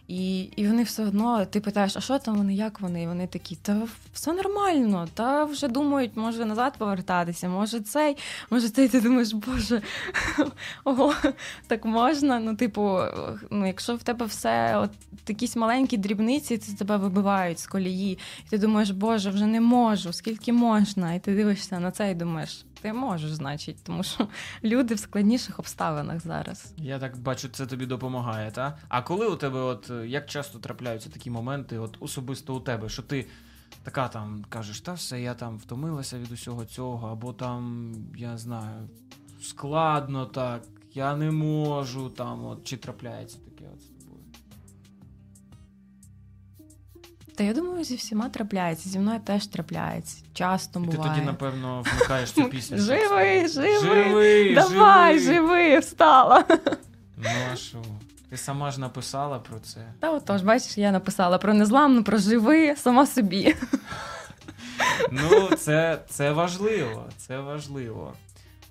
І, 0.07 0.39
і 0.41 0.67
вони 0.67 0.83
все 0.83 1.03
одно, 1.05 1.45
ти 1.45 1.59
питаєш, 1.59 1.97
а 1.97 2.01
що 2.01 2.19
там 2.19 2.35
вони, 2.35 2.55
як 2.55 2.81
вони? 2.81 3.03
І 3.03 3.07
вони 3.07 3.27
такі, 3.27 3.55
та 3.55 3.81
все 4.13 4.33
нормально, 4.33 5.07
та 5.13 5.43
вже 5.43 5.67
думають, 5.67 6.11
може 6.15 6.45
назад 6.45 6.73
повертатися, 6.77 7.49
може 7.49 7.79
цей, 7.79 8.17
може 8.49 8.69
цей, 8.69 8.87
ти 8.87 9.01
думаєш, 9.01 9.33
боже, 9.33 9.81
ого, 10.83 11.13
так 11.67 11.85
можна. 11.85 12.39
Ну, 12.39 12.55
типу, 12.55 12.99
ну, 13.51 13.67
якщо 13.67 13.95
в 13.95 14.03
тебе 14.03 14.25
все, 14.25 14.77
от 14.77 14.91
якісь 15.27 15.55
маленькі 15.55 15.97
дрібниці, 15.97 16.57
це 16.57 16.73
тебе 16.73 16.97
вибивають 16.97 17.59
з 17.59 17.67
колії, 17.67 18.19
і 18.47 18.49
ти 18.49 18.57
думаєш, 18.57 18.89
боже, 18.89 19.29
вже 19.29 19.45
не 19.45 19.61
можу, 19.61 20.13
скільки 20.13 20.53
можна? 20.53 21.13
І 21.13 21.19
ти 21.19 21.35
дивишся 21.35 21.79
на 21.79 21.91
це 21.91 22.11
і 22.11 22.15
думаєш, 22.15 22.65
ти 22.85 22.93
можеш, 22.93 23.33
значить, 23.33 23.83
тому 23.83 24.03
що 24.03 24.27
люди 24.63 24.95
в 24.95 24.99
складніших 24.99 25.59
обставинах 25.59 26.19
зараз. 26.19 26.73
я 26.77 26.99
так 26.99 27.17
бачу, 27.17 27.49
це 27.49 27.65
тобі 27.65 27.85
допомагає, 27.85 28.51
та? 28.51 28.77
А 28.87 29.01
коли 29.01 29.27
у 29.27 29.35
тебе, 29.35 29.59
от 29.59 29.89
е, 29.89 30.07
як 30.07 30.25
часто 30.25 30.59
трапляються 30.59 31.09
такі 31.09 31.29
моменти, 31.29 31.77
от 31.77 31.97
особисто 31.99 32.55
у 32.55 32.59
тебе, 32.59 32.89
що 32.89 33.01
ти 33.01 33.25
така 33.83 34.07
там 34.07 34.45
кажеш, 34.49 34.81
та 34.81 34.93
все, 34.93 35.21
я 35.21 35.33
там 35.33 35.57
втомилася 35.57 36.19
від 36.19 36.31
усього 36.31 36.65
цього, 36.65 37.07
або 37.07 37.33
там, 37.33 37.93
я 38.17 38.37
знаю, 38.37 38.89
складно 39.41 40.25
так, 40.25 40.61
я 40.93 41.15
не 41.15 41.31
можу 41.31 42.09
там, 42.09 42.45
от 42.45 42.63
чи 42.63 42.77
трапляється 42.77 43.37
Та 47.35 47.43
я 47.43 47.53
думаю, 47.53 47.83
зі 47.83 47.95
всіма 47.95 48.29
трапляється. 48.29 48.89
Зі 48.89 48.99
мною 48.99 49.19
теж 49.19 49.47
трапляється. 49.47 50.17
Часто 50.33 50.79
І 50.79 50.87
ти 50.87 50.97
тоді, 50.97 51.21
напевно, 51.21 51.83
вмикаєш 51.85 52.31
цю 52.31 52.43
пісню. 52.49 52.77
Живий, 52.77 53.47
живий, 53.47 53.79
живий, 53.79 54.53
Давай, 54.55 55.19
живий. 55.19 55.35
живи, 55.69 55.79
встала. 55.79 56.43
Ну 57.17 57.29
а 57.53 57.55
що? 57.55 57.77
Ти 58.29 58.37
сама 58.37 58.71
ж 58.71 58.79
написала 58.79 59.39
про 59.39 59.59
це. 59.59 59.79
Та 59.99 60.11
отож, 60.11 60.41
бачиш, 60.41 60.77
я 60.77 60.91
написала 60.91 61.37
про 61.37 61.53
незламну, 61.53 62.03
про 62.03 62.17
живи, 62.17 62.75
сама 62.75 63.05
собі. 63.05 63.55
Ну, 65.11 65.49
це, 65.57 65.99
це 66.09 66.31
важливо, 66.31 67.05
це 67.17 67.39
важливо. 67.39 68.13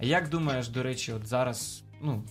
А 0.00 0.04
як 0.04 0.28
думаєш, 0.28 0.68
до 0.68 0.82
речі, 0.82 1.12
от 1.12 1.26
зараз, 1.26 1.82
ну, 2.02 2.22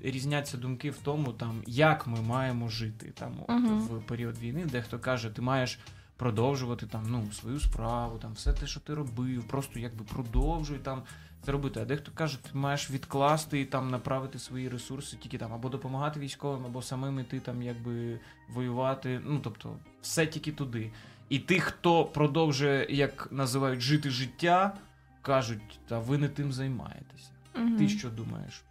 різняться 0.00 0.56
думки 0.56 0.90
в 0.90 0.98
тому, 0.98 1.32
там, 1.32 1.62
як 1.66 2.06
ми 2.06 2.20
маємо 2.20 2.68
жити 2.68 3.12
там, 3.14 3.32
от, 3.42 3.48
Мгм. 3.48 3.78
в 3.78 4.02
період 4.06 4.38
війни, 4.38 4.64
дехто 4.72 4.98
каже, 4.98 5.30
ти 5.30 5.42
маєш 5.42 5.78
продовжувати 6.16 6.86
там, 6.86 7.04
ну, 7.08 7.32
свою 7.32 7.60
справу, 7.60 8.18
там, 8.18 8.32
все 8.32 8.52
те, 8.52 8.66
що 8.66 8.80
ти 8.80 8.94
робив, 8.94 9.44
просто 9.44 9.78
якби 9.78 10.04
продовжуй 10.04 10.78
там 10.78 11.02
це 11.44 11.52
робити. 11.52 11.80
А 11.80 11.84
дехто 11.84 12.12
каже, 12.14 12.38
ти 12.42 12.50
маєш 12.58 12.90
відкласти 12.90 13.60
і 13.60 13.64
там 13.64 13.90
направити 13.90 14.38
свої 14.38 14.68
ресурси 14.68 15.16
тільки 15.16 15.38
там 15.38 15.52
або 15.52 15.68
допомагати 15.68 16.20
військовим, 16.20 16.66
або 16.66 16.82
самим 16.82 17.18
іти 17.20 17.40
там, 17.40 17.62
якби 17.62 18.20
воювати. 18.48 19.20
Ну, 19.24 19.40
тобто, 19.44 19.76
все 20.02 20.26
тільки 20.26 20.52
туди. 20.52 20.92
І 21.28 21.38
тих, 21.38 21.64
хто 21.64 22.04
продовжує, 22.04 22.86
як 22.90 23.28
називають, 23.32 23.80
жити 23.80 24.10
життя, 24.10 24.76
кажуть, 25.22 25.80
та 25.88 25.98
ви 25.98 26.18
не 26.18 26.28
тим 26.28 26.52
займаєтеся. 26.52 27.30
Ти 27.78 27.88
що 27.88 28.10
думаєш? 28.10 28.62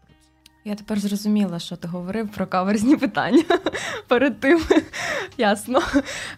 Я 0.66 0.76
тепер 0.76 1.00
зрозуміла, 1.00 1.60
що 1.60 1.76
ти 1.76 1.88
говорив 1.88 2.30
про 2.30 2.48
каверзні 2.48 2.98
питання 2.98 3.44
перед 4.08 4.40
тим. 4.40 4.62
Ясно. 5.38 5.82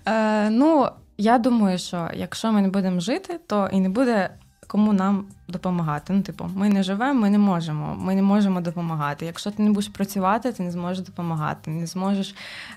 Е, 0.06 0.50
ну, 0.50 0.90
я 1.18 1.38
думаю, 1.38 1.78
що 1.78 2.10
якщо 2.14 2.52
ми 2.52 2.62
не 2.62 2.68
будемо 2.68 3.00
жити, 3.00 3.40
то 3.48 3.70
і 3.72 3.80
не 3.80 3.90
буде 3.90 4.30
кому 4.74 4.94
нам 4.94 5.26
допомагати. 5.48 6.14
Ну, 6.14 6.22
типу, 6.22 6.50
ми 6.56 6.70
не 6.70 6.84
живемо, 6.84 7.22
ми 7.22 7.30
не 7.30 7.38
можемо. 7.38 7.96
Ми 8.00 8.16
не 8.16 8.22
можемо 8.22 8.62
допомагати. 8.62 9.26
Якщо 9.26 9.52
ти 9.52 9.64
не 9.64 9.70
будеш 9.70 9.88
працювати, 9.90 10.52
ти 10.52 10.64
не 10.64 10.72
зможеш 10.72 11.06
допомагати, 11.06 11.72
не 11.72 11.88
зможеш 11.88 12.36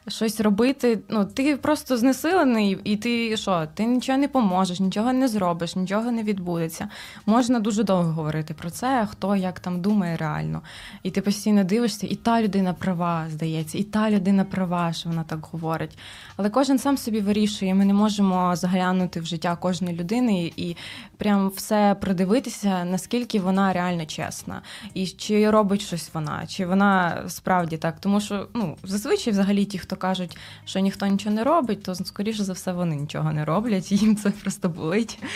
щось 0.09 0.41
робити. 0.41 0.99
Ну, 1.09 1.25
ти 1.25 1.57
просто 1.57 1.97
знесилений, 1.97 2.79
і 2.85 2.97
ти 2.97 3.37
що? 3.37 3.67
Ти 3.75 3.85
нічого 3.85 4.19
не 4.19 4.29
поможеш, 4.29 4.81
нічого 4.81 5.13
не 5.13 5.29
зробиш, 5.29 5.77
нічого 5.77 6.13
не 6.13 6.23
відбудеться. 6.23 6.89
Можна 7.27 7.61
дуже 7.61 7.85
довго 7.85 8.13
говорити 8.13 8.55
про 8.55 8.71
це, 8.71 9.09
хто 9.11 9.37
як 9.37 9.61
там 9.61 9.81
думає 9.81 10.17
реально. 10.17 10.63
І 11.03 11.11
ти 11.11 11.21
постійно 11.21 11.65
дивишся, 11.65 12.07
і 12.11 12.15
та 12.15 12.43
людина 12.43 12.73
права, 12.73 13.27
здається, 13.31 13.79
і 13.79 13.83
та 13.83 14.11
людина 14.11 14.45
права, 14.45 14.93
що 14.93 15.09
вона 15.09 15.25
так 15.25 15.49
говорить. 15.53 15.99
Але 16.37 16.51
кожен 16.51 16.79
сам 16.79 16.97
собі 16.97 17.21
вирішує. 17.21 17.75
Ми 17.75 17.85
не 17.85 17.95
можемо 17.95 18.57
заглянути 18.57 19.21
в 19.21 19.27
життя 19.27 19.57
кожної 19.57 19.97
людини 19.97 20.53
і 20.57 20.77
прям 21.17 21.49
все 21.49 21.86
продивитися, 21.95 22.85
наскільки 22.85 23.41
вона 23.41 23.73
реально 23.73 24.07
чесна, 24.07 24.63
і 24.95 25.07
чи 25.07 25.51
робить 25.51 25.83
щось 25.83 26.11
вона, 26.15 26.47
чи 26.47 26.67
вона 26.67 27.23
справді 27.29 27.77
так. 27.77 28.01
Тому 28.01 28.21
що 28.21 28.49
ну 28.55 28.77
зазвичай, 28.83 29.33
взагалі, 29.33 29.65
ті, 29.65 29.79
хто 29.79 29.97
кажуть, 29.97 30.37
що 30.65 30.81
ніхто 30.81 31.07
нічого 31.07 31.35
не 31.35 31.45
робить, 31.45 31.83
то 31.83 31.95
скоріше 31.95 32.45
за 32.45 32.53
все 32.53 32.73
вони 32.73 32.97
нічого 32.97 33.33
не 33.33 33.45
роблять, 33.45 33.93
їм 34.03 34.17
це 34.17 34.31
просто 34.31 34.69
болить. 34.69 35.19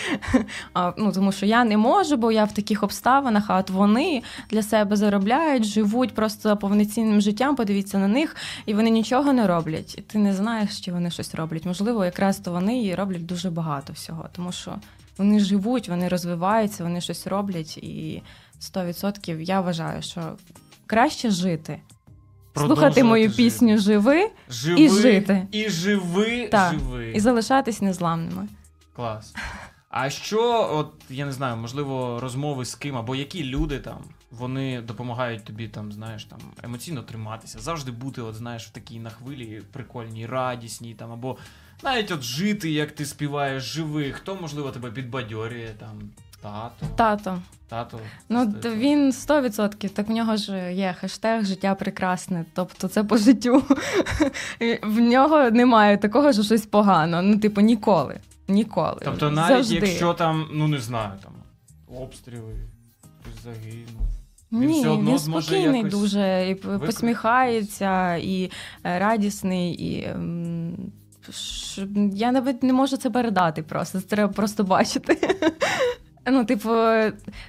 А, 0.75 0.93
ну, 0.99 1.13
тому 1.13 1.33
що 1.33 1.47
я 1.47 1.65
не 1.65 1.77
можу, 1.77 2.17
бо 2.17 2.33
я 2.33 2.45
в 2.45 2.55
таких 2.55 2.83
обставинах, 2.83 3.45
а 3.49 3.59
от 3.59 3.71
вони 3.71 4.23
для 4.51 4.63
себе 4.63 4.97
заробляють, 4.97 5.65
живуть 5.65 6.15
просто 6.15 6.57
повноцінним 6.57 7.21
життям. 7.21 7.57
Подивіться 7.57 7.99
на 7.99 8.09
них, 8.09 8.37
і 8.67 8.75
вони 8.75 8.91
нічого 8.91 9.33
не 9.33 9.47
роблять. 9.47 9.95
І 9.99 10.01
ти 10.01 10.19
не 10.19 10.35
знаєш, 10.35 10.81
чи 10.81 10.93
вони 10.93 11.11
щось 11.11 11.35
роблять. 11.35 11.67
Можливо, 11.67 12.05
якраз 12.05 12.39
то 12.39 12.53
вони 12.53 12.85
і 12.85 12.95
роблять 12.95 13.27
дуже 13.27 13.51
багато 13.51 13.93
всього, 13.93 14.29
тому 14.33 14.53
що 14.53 14.75
вони 15.19 15.41
живуть, 15.41 15.89
вони 15.89 16.09
розвиваються, 16.09 16.85
вони 16.85 17.01
щось 17.01 17.27
роблять, 17.27 17.77
і 17.77 18.23
100% 18.61 19.41
я 19.41 19.61
вважаю, 19.61 20.03
що 20.03 20.37
краще 20.87 21.31
жити. 21.31 21.81
Слухати 22.57 23.05
мою 23.05 23.29
жити. 23.31 23.43
пісню 23.43 23.79
живи 23.79 24.31
Живи 24.51 24.81
і 24.81 24.89
жити. 24.89 25.47
І 25.53 25.69
живи, 25.71 26.49
Так. 26.49 26.73
живи. 26.73 27.13
і 27.15 27.21
залишатись 27.21 27.81
незламними. 27.83 28.49
Клас. 28.97 29.35
А 29.91 30.11
що, 30.11 30.69
от 30.73 30.93
я 31.11 31.27
не 31.27 31.33
знаю, 31.33 31.57
можливо, 31.57 32.21
розмови 32.21 32.65
з 32.65 32.75
ким, 32.75 32.97
або 32.97 33.15
які 33.17 33.45
люди 33.45 33.79
там, 33.79 33.99
вони 34.31 34.81
допомагають 34.81 35.45
тобі 35.45 35.69
там, 35.69 35.93
знаєш, 35.93 36.25
там 36.25 36.39
емоційно 36.63 37.03
триматися, 37.03 37.59
завжди 37.59 37.91
бути, 37.93 38.23
от 38.23 38.35
знаєш, 38.35 38.67
в 38.67 38.71
такій 38.71 38.99
на 39.01 39.11
хвилі 39.11 39.63
прикольній, 39.73 40.27
радісній, 40.27 40.95
там, 40.95 41.13
або 41.13 41.37
навіть 41.85 42.11
от 42.11 42.23
жити, 42.23 42.71
як 42.71 42.93
ти 42.93 43.07
співаєш, 43.07 43.63
живи. 43.63 44.13
Хто, 44.13 44.35
можливо, 44.41 44.71
тебе 44.71 44.91
підбадьорює, 44.91 45.69
там, 45.79 46.11
тато, 46.43 46.87
Тато. 46.97 47.39
тато. 47.69 47.99
Ну, 48.29 48.55
це- 48.63 48.71
він 48.75 49.13
100%, 49.13 49.89
так 49.91 50.09
в 50.09 50.11
нього 50.11 50.37
ж 50.37 50.73
є 50.75 50.95
хештег 51.01 51.45
життя 51.45 51.75
прекрасне, 51.75 52.45
тобто 52.55 52.89
це 52.89 53.05
по 53.05 53.17
життю. 53.17 53.63
В 54.83 55.01
нього 55.01 55.51
немає 55.51 55.97
такого, 55.99 56.33
що 56.33 56.43
щось 56.43 56.67
погано. 56.67 57.23
Ну, 57.23 57.39
типу, 57.39 57.61
ніколи. 57.61 58.21
Ніколи. 58.49 59.01
Тобто, 59.05 59.31
навіть 59.31 59.49
Завжди. 59.67 59.75
якщо 59.75 60.15
там, 60.15 60.49
ну 60.53 60.69
не 60.69 60.79
знаю, 60.79 61.13
там 61.23 61.33
обстріли, 62.03 62.55
хтось 63.21 63.43
загинув. 63.45 64.07
Він 64.53 64.69
Ні, 64.69 64.81
все 64.81 64.89
одно 64.89 65.11
він 65.11 65.19
спокійний 65.19 65.77
якось 65.77 65.95
дуже, 65.95 66.49
і 66.51 66.55
посміхається, 66.55 68.15
і 68.17 68.51
е, 68.85 68.99
радісний, 68.99 69.73
і. 69.73 70.09
Я 72.15 72.33
навіть 72.33 72.63
не 72.63 72.73
можу 72.73 72.97
це 72.97 73.11
передати 73.11 73.63
просто. 73.63 74.01
Це 74.01 74.07
треба 74.07 74.33
просто 74.33 74.65
бачити. 74.65 75.39
Ну, 76.27 76.45
типу, 76.45 76.69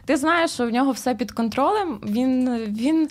ти 0.05 0.17
знаєш, 0.17 0.51
що 0.51 0.67
в 0.67 0.69
нього 0.69 0.91
все 0.91 1.15
під 1.15 1.31
контролем. 1.31 1.99
Він, 2.03 2.55
він 2.57 3.09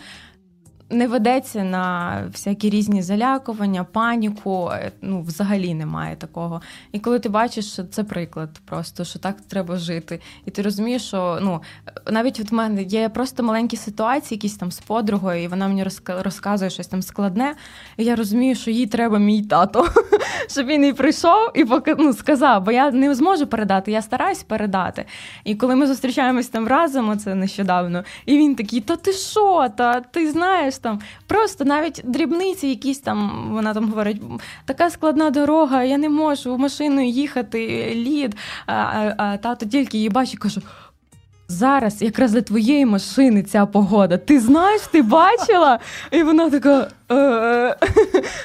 не 0.90 1.06
ведеться 1.06 1.64
на 1.64 2.16
всякі 2.32 2.70
різні 2.70 3.02
залякування, 3.02 3.84
паніку. 3.84 4.70
е, 4.72 4.92
Ну, 5.02 5.22
взагалі 5.22 5.74
немає 5.74 6.16
такого. 6.16 6.60
І 6.92 6.98
коли 6.98 7.18
ти 7.18 7.28
бачиш, 7.28 7.72
що 7.72 7.84
це 7.84 8.04
приклад, 8.04 8.48
просто 8.64 9.04
що 9.04 9.18
так 9.18 9.36
треба 9.40 9.76
жити. 9.76 10.20
І 10.46 10.50
ти 10.50 10.62
розумієш, 10.62 11.02
що 11.02 11.38
ну 11.42 11.60
навіть 12.10 12.40
от 12.40 12.50
в 12.50 12.54
мене 12.54 12.82
є 12.82 13.08
просто 13.08 13.42
маленькі 13.42 13.76
ситуації, 13.76 14.36
якісь 14.36 14.56
там 14.56 14.72
з 14.72 14.80
подругою, 14.80 15.42
і 15.42 15.48
вона 15.48 15.68
мені 15.68 15.84
розка- 15.84 16.22
розказує 16.22 16.70
щось 16.70 16.86
там 16.86 17.02
складне. 17.02 17.54
І 17.96 18.04
я 18.04 18.16
розумію, 18.16 18.54
що 18.54 18.70
їй 18.70 18.86
треба 18.86 19.18
мій 19.18 19.42
тато, 19.42 19.88
щоб 20.48 20.66
він 20.66 20.84
і 20.84 20.92
прийшов 20.92 21.50
і 21.54 21.66
ну, 21.98 22.12
сказав, 22.12 22.64
бо 22.64 22.72
я 22.72 22.90
не 22.90 23.14
зможу 23.14 23.46
передати, 23.46 23.92
я 23.92 24.02
стараюсь 24.02 24.42
передати. 24.42 25.04
І 25.44 25.54
коли 25.54 25.76
ми 25.76 25.86
зустрічаємось 25.86 26.48
там 26.48 26.68
разом, 26.68 27.08
оце 27.08 27.34
нещодавно, 27.34 28.04
і 28.26 28.38
він 28.38 28.54
такий: 28.54 28.80
Та 28.80 28.96
ти 28.96 29.12
що? 29.12 29.68
Та 29.76 30.00
ти 30.00 30.30
знаєш 30.30 30.79
там, 30.80 31.00
просто 31.26 31.64
навіть 31.64 32.00
дрібниці, 32.04 32.66
якісь 32.68 32.98
там, 32.98 33.48
вона 33.52 33.74
там 33.74 33.88
говорить, 33.88 34.22
така 34.64 34.90
складна 34.90 35.30
дорога, 35.30 35.84
я 35.84 35.98
не 35.98 36.08
можу 36.08 36.58
машиною 36.58 37.08
їхати, 37.08 37.92
лід. 37.94 38.36
А, 38.66 38.72
а, 38.72 39.14
а 39.16 39.36
тато 39.36 39.66
тільки 39.66 39.96
її 39.96 40.08
бачить 40.10 40.38
каже. 40.38 40.60
Зараз 41.48 42.02
якраз 42.02 42.32
для 42.32 42.42
твоєї 42.42 42.86
машини 42.86 43.42
ця 43.42 43.66
погода. 43.66 44.18
Ти 44.18 44.40
знаєш, 44.40 44.82
ти 44.82 45.02
бачила? 45.02 45.78
І 46.10 46.22
вона 46.22 46.50
така. 46.50 46.90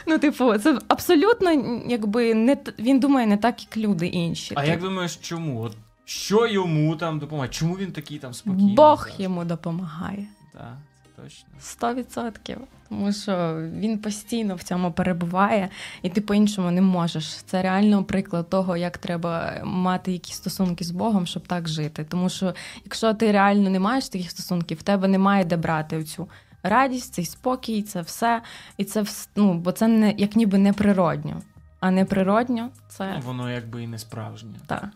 Ну, 0.08 0.17
типу, 0.17 0.58
це 0.58 0.80
абсолютно 0.88 1.52
якби 1.88 2.34
не 2.34 2.58
він 2.80 3.00
думає 3.00 3.28
не 3.28 3.38
так, 3.38 3.62
як 3.63 3.78
люди 3.78 4.07
інші. 4.07 4.53
А 4.57 4.66
як 4.66 4.82
думаєш, 4.82 5.16
чому? 5.16 5.62
От 5.62 5.72
що 6.05 6.47
йому 6.47 6.95
там 6.95 7.20
допомагає? 7.20 7.51
Чому 7.51 7.76
він 7.76 7.91
такий 7.91 8.18
там 8.18 8.34
спокійний? 8.34 8.76
Бог 8.76 9.10
йому 9.18 9.45
допомагає. 9.45 10.28
Так, 10.53 10.78
точно. 11.16 11.49
Сто 11.59 11.93
відсотків. 11.93 12.57
Тому 12.89 13.13
що 13.13 13.61
він 13.74 13.97
постійно 13.97 14.55
в 14.55 14.63
цьому 14.63 14.91
перебуває, 14.91 15.70
і 16.01 16.09
ти 16.09 16.22
по-іншому 16.22 16.72
не 16.72 16.82
можеш. 16.82 17.36
Це 17.36 17.61
реально 17.61 18.03
приклад 18.03 18.49
того, 18.49 18.78
як 18.78 18.97
треба 18.97 19.61
мати 19.63 20.11
якісь 20.11 20.36
стосунки 20.36 20.84
з 20.84 20.91
Богом, 20.91 21.26
щоб 21.26 21.47
так 21.47 21.68
жити. 21.68 22.03
Тому 22.09 22.30
що 22.30 22.53
якщо 22.86 23.13
ти 23.13 23.32
реально 23.32 23.70
не 23.70 23.80
маєш 23.80 24.09
таких 24.09 24.32
стосунків, 24.32 24.78
в 24.78 24.84
тебе 24.84 25.07
немає 25.07 25.45
де 25.45 25.57
брати 25.57 26.03
цю 26.03 26.28
радість, 26.63 27.13
цей 27.13 27.26
спокій, 27.26 27.82
це 27.82 28.01
все. 28.01 28.41
І 28.78 28.84
це 28.84 29.03
ну, 29.36 29.53
бо 29.53 29.72
це 29.72 29.88
не 29.88 30.11
як 30.18 30.36
ніби 30.36 30.57
неприродньо. 30.57 31.41
А 31.80 31.91
неприродньо 31.91 32.70
це 32.88 33.22
воно 33.26 33.51
якби 33.51 33.84
і 33.84 33.88
не 33.88 33.99
справжнє. 33.99 34.55
так. 34.68 34.89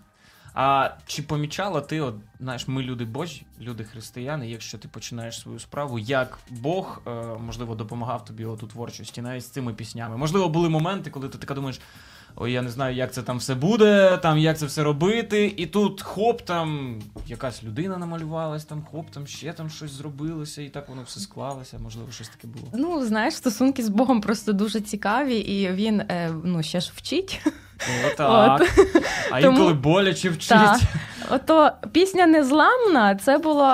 А 0.61 0.89
чи 1.05 1.23
помічала 1.23 1.81
ти, 1.81 2.01
от 2.01 2.15
знаєш, 2.39 2.67
ми 2.67 2.81
люди 2.83 3.05
Божі, 3.05 3.45
люди 3.61 3.83
християни, 3.83 4.49
якщо 4.49 4.77
ти 4.77 4.87
починаєш 4.87 5.39
свою 5.39 5.59
справу, 5.59 5.99
як 5.99 6.39
Бог, 6.49 7.01
е, 7.07 7.11
можливо, 7.45 7.75
допомагав 7.75 8.25
тобі 8.25 8.45
от 8.45 8.63
у 8.63 8.67
творчості, 8.67 9.21
навіть 9.21 9.43
з 9.43 9.49
цими 9.49 9.73
піснями? 9.73 10.17
Можливо, 10.17 10.49
були 10.49 10.69
моменти, 10.69 11.09
коли 11.09 11.29
ти 11.29 11.37
така 11.37 11.53
думаєш. 11.53 11.79
ой, 12.35 12.51
я 12.51 12.61
не 12.61 12.69
знаю, 12.69 12.95
як 12.95 13.13
це 13.13 13.23
там 13.23 13.37
все 13.37 13.55
буде, 13.55 14.17
там 14.17 14.37
як 14.37 14.57
це 14.57 14.65
все 14.65 14.83
робити. 14.83 15.53
І 15.57 15.65
тут 15.65 16.01
хоп, 16.01 16.41
там 16.41 16.99
якась 17.27 17.63
людина 17.63 17.97
намалювалась, 17.97 18.65
там 18.65 18.83
хоп, 18.91 19.09
там 19.11 19.27
ще 19.27 19.53
там 19.53 19.69
щось 19.69 19.91
зробилося, 19.91 20.61
і 20.61 20.69
так 20.69 20.89
воно 20.89 21.01
все 21.03 21.19
склалося. 21.19 21.79
Можливо, 21.79 22.11
щось 22.11 22.29
таке 22.29 22.47
було. 22.47 22.67
Ну, 22.73 23.05
знаєш, 23.05 23.35
стосунки 23.35 23.83
з 23.83 23.89
Богом 23.89 24.21
просто 24.21 24.53
дуже 24.53 24.81
цікаві, 24.81 25.35
і 25.35 25.71
він 25.71 26.01
е, 26.01 26.31
ну, 26.43 26.63
ще 26.63 26.81
ж 26.81 26.91
вчить. 26.95 27.41
О, 27.79 28.09
так. 28.17 28.61
А 29.31 29.41
Тому- 29.41 29.73
боляче 29.73 30.29
вчить. 30.29 30.49
Так. 30.49 30.79
Ото 31.31 31.71
пісня 31.91 32.27
Незламна 32.27 33.15
це 33.15 33.37
було 33.37 33.73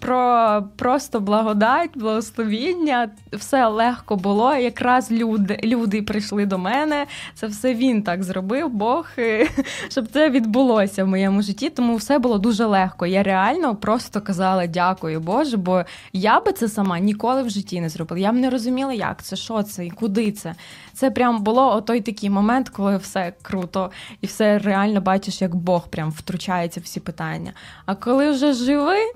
про 0.00 0.62
просто 0.76 1.20
благодать, 1.20 1.90
благословіння. 1.94 3.10
Все 3.32 3.66
легко 3.66 4.16
було. 4.16 4.54
Якраз 4.54 5.10
люди, 5.12 5.60
люди 5.64 6.02
прийшли 6.02 6.46
до 6.46 6.58
мене. 6.58 7.06
Це 7.34 7.46
все 7.46 7.74
він 7.74 8.02
так 8.02 8.22
зробив, 8.22 8.68
Бог, 8.68 9.06
щоб 9.88 10.06
це 10.12 10.30
відбулося 10.30 11.04
в 11.04 11.08
моєму 11.08 11.42
житті. 11.42 11.70
Тому 11.70 11.96
все 11.96 12.18
було 12.18 12.38
дуже 12.38 12.64
легко. 12.64 13.06
Я 13.06 13.22
реально 13.22 13.76
просто 13.76 14.20
казала 14.20 14.66
дякую 14.66 15.20
Боже, 15.20 15.56
бо 15.56 15.84
я 16.12 16.40
би 16.40 16.52
це 16.52 16.68
сама 16.68 16.98
ніколи 16.98 17.42
в 17.42 17.50
житті 17.50 17.80
не 17.80 17.88
зробила. 17.88 18.20
Я 18.20 18.32
б 18.32 18.34
не 18.34 18.50
розуміла, 18.50 18.92
як 18.92 19.22
це, 19.22 19.36
що 19.36 19.62
це 19.62 19.86
і 19.86 19.90
куди 19.90 20.32
це. 20.32 20.54
Це 20.92 21.10
прям 21.10 21.42
було 21.42 21.76
отой 21.76 22.00
такий 22.00 22.30
момент, 22.30 22.68
коли 22.68 22.96
все 22.96 23.27
круто, 23.42 23.90
і 24.20 24.26
все 24.26 24.58
реально 24.58 25.00
бачиш, 25.00 25.42
як 25.42 25.54
Бог 25.54 25.88
прям 25.88 26.10
втручається 26.10 26.80
в 26.80 26.82
всі 26.82 27.00
питання. 27.00 27.52
А 27.86 27.94
коли 27.94 28.30
вже 28.30 28.52
живий, 28.52 29.12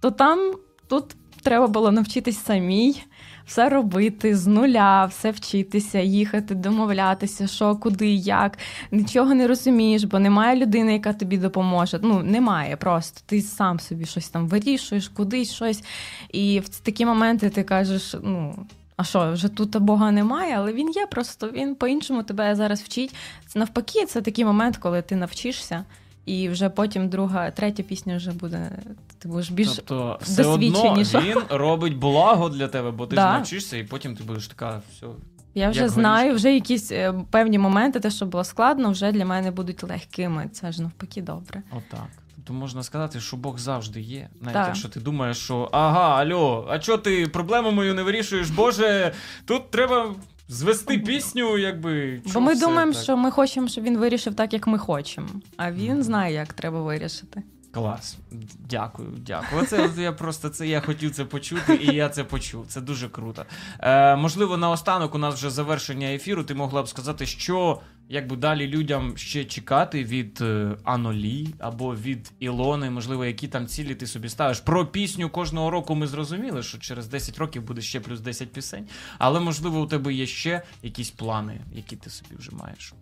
то 0.00 0.10
там 0.10 0.54
тут 0.88 1.04
треба 1.42 1.66
було 1.66 1.92
навчитись 1.92 2.44
самій. 2.44 3.02
Все 3.46 3.68
робити 3.68 4.36
з 4.36 4.46
нуля, 4.46 5.04
все 5.04 5.30
вчитися, 5.30 5.98
їхати, 5.98 6.54
домовлятися, 6.54 7.46
що, 7.46 7.76
куди, 7.76 8.14
як. 8.14 8.58
Нічого 8.90 9.34
не 9.34 9.46
розумієш, 9.46 10.04
бо 10.04 10.18
немає 10.18 10.56
людини, 10.56 10.92
яка 10.92 11.12
тобі 11.12 11.38
допоможе. 11.38 11.98
Ну, 12.02 12.22
немає 12.22 12.76
просто. 12.76 13.20
Ти 13.26 13.42
сам 13.42 13.80
собі 13.80 14.04
щось 14.04 14.28
там 14.28 14.48
вирішуєш, 14.48 15.08
кудись 15.08 15.52
щось. 15.52 15.84
І 16.32 16.60
в 16.60 16.68
такі 16.68 17.06
моменти 17.06 17.50
ти 17.50 17.62
кажеш, 17.62 18.14
ну. 18.22 18.66
А 18.96 19.04
що, 19.04 19.32
вже 19.32 19.48
тут 19.48 19.76
Бога 19.76 20.10
немає, 20.10 20.54
але 20.58 20.72
він 20.72 20.90
є 20.90 21.06
просто, 21.06 21.50
він 21.50 21.74
по-іншому 21.74 22.22
тебе 22.22 22.54
зараз 22.54 22.82
вчить. 22.82 23.14
Це 23.46 23.58
навпаки, 23.58 24.06
це 24.06 24.22
такий 24.22 24.44
момент, 24.44 24.76
коли 24.76 25.02
ти 25.02 25.16
навчишся, 25.16 25.84
і 26.26 26.48
вже 26.48 26.68
потім 26.68 27.08
друга, 27.08 27.50
третя 27.50 27.82
пісня 27.82 28.16
вже 28.16 28.32
буде. 28.32 28.70
Ти 29.18 29.28
будеш 29.28 29.50
більш 29.50 29.68
Тобто, 29.76 30.18
все 30.22 30.44
одно 30.44 30.94
він 31.20 31.42
робить 31.50 31.96
благо 31.96 32.48
для 32.48 32.68
тебе, 32.68 32.90
бо 32.90 33.06
ти 33.06 33.16
Да. 33.16 33.22
ж 33.22 33.26
навчишся, 33.28 33.76
і 33.76 33.84
потім 33.84 34.16
ти 34.16 34.24
будеш 34.24 34.48
така, 34.48 34.82
все. 34.96 35.06
Я 35.54 35.70
вже 35.70 35.80
Як 35.80 35.88
знаю, 35.90 36.26
горішки. 36.30 36.36
вже 36.36 36.54
якісь 36.54 36.92
е, 36.92 37.14
певні 37.30 37.58
моменти, 37.58 38.00
те, 38.00 38.10
що 38.10 38.26
було 38.26 38.44
складно, 38.44 38.90
вже 38.90 39.12
для 39.12 39.24
мене 39.24 39.50
будуть 39.50 39.82
легкими. 39.82 40.48
Це 40.52 40.72
ж 40.72 40.82
навпаки 40.82 41.22
добре. 41.22 41.62
Отак. 41.70 42.08
Тобто 42.46 42.60
можна 42.60 42.82
сказати, 42.82 43.20
що 43.20 43.36
Бог 43.36 43.58
завжди 43.58 44.00
є. 44.00 44.28
Навіть 44.40 44.54
Так. 44.54 44.66
якщо 44.66 44.88
ти 44.88 45.00
думаєш, 45.00 45.36
що 45.36 45.68
ага, 45.72 46.22
альо, 46.22 46.66
а 46.70 46.78
чого 46.78 46.98
ти 46.98 47.26
проблему 47.26 47.70
мою 47.70 47.94
не 47.94 48.02
вирішуєш? 48.02 48.50
Боже, 48.50 49.12
тут 49.44 49.70
треба 49.70 50.14
звести 50.48 50.98
пісню, 50.98 51.58
якби. 51.58 52.22
Бо 52.34 52.40
ми 52.40 52.52
все 52.54 52.66
думаємо, 52.66 52.92
так? 52.92 53.02
що 53.02 53.16
ми 53.16 53.30
хочемо, 53.30 53.68
щоб 53.68 53.84
він 53.84 53.98
вирішив 53.98 54.34
так, 54.34 54.52
як 54.52 54.66
ми 54.66 54.78
хочемо. 54.78 55.28
А 55.56 55.72
він 55.72 56.02
знає, 56.02 56.34
як 56.34 56.52
треба 56.52 56.82
вирішити. 56.82 57.42
Клас. 57.74 58.18
Дякую, 58.68 59.08
дякую. 59.26 59.62
Оце 59.62 59.90
я 59.98 60.12
просто 60.12 60.48
це 60.48 60.66
я 60.66 60.80
хотів 60.80 61.10
це 61.10 61.24
почути, 61.24 61.74
і 61.74 61.94
я 61.94 62.08
це 62.08 62.24
почув. 62.24 62.66
Це 62.66 62.80
дуже 62.80 63.08
круто. 63.08 63.44
Е, 63.80 64.16
можливо, 64.16 64.56
наостанок 64.56 65.14
у 65.14 65.18
нас 65.18 65.34
вже 65.34 65.50
завершення 65.50 66.06
ефіру. 66.06 66.44
Ти 66.44 66.54
могла 66.54 66.82
б 66.82 66.88
сказати, 66.88 67.26
що 67.26 67.80
якби 68.08 68.36
далі 68.36 68.66
людям 68.66 69.16
ще 69.16 69.44
чекати 69.44 70.04
від 70.04 70.38
е, 70.40 70.76
Анолі 70.84 71.48
або 71.58 71.94
від 71.94 72.32
Ілони, 72.38 72.90
можливо, 72.90 73.24
які 73.24 73.48
там 73.48 73.66
цілі 73.66 73.94
ти 73.94 74.06
собі 74.06 74.28
ставиш. 74.28 74.60
Про 74.60 74.86
пісню 74.86 75.30
кожного 75.30 75.70
року 75.70 75.94
ми 75.94 76.06
зрозуміли, 76.06 76.62
що 76.62 76.78
через 76.78 77.08
10 77.08 77.38
років 77.38 77.62
буде 77.62 77.80
ще 77.80 78.00
плюс 78.00 78.20
10 78.20 78.52
пісень. 78.52 78.86
Але 79.18 79.40
можливо, 79.40 79.80
у 79.80 79.86
тебе 79.86 80.14
є 80.14 80.26
ще 80.26 80.62
якісь 80.82 81.10
плани, 81.10 81.60
які 81.72 81.96
ти 81.96 82.10
собі 82.10 82.36
вже 82.38 82.50
маєш. 82.52 82.94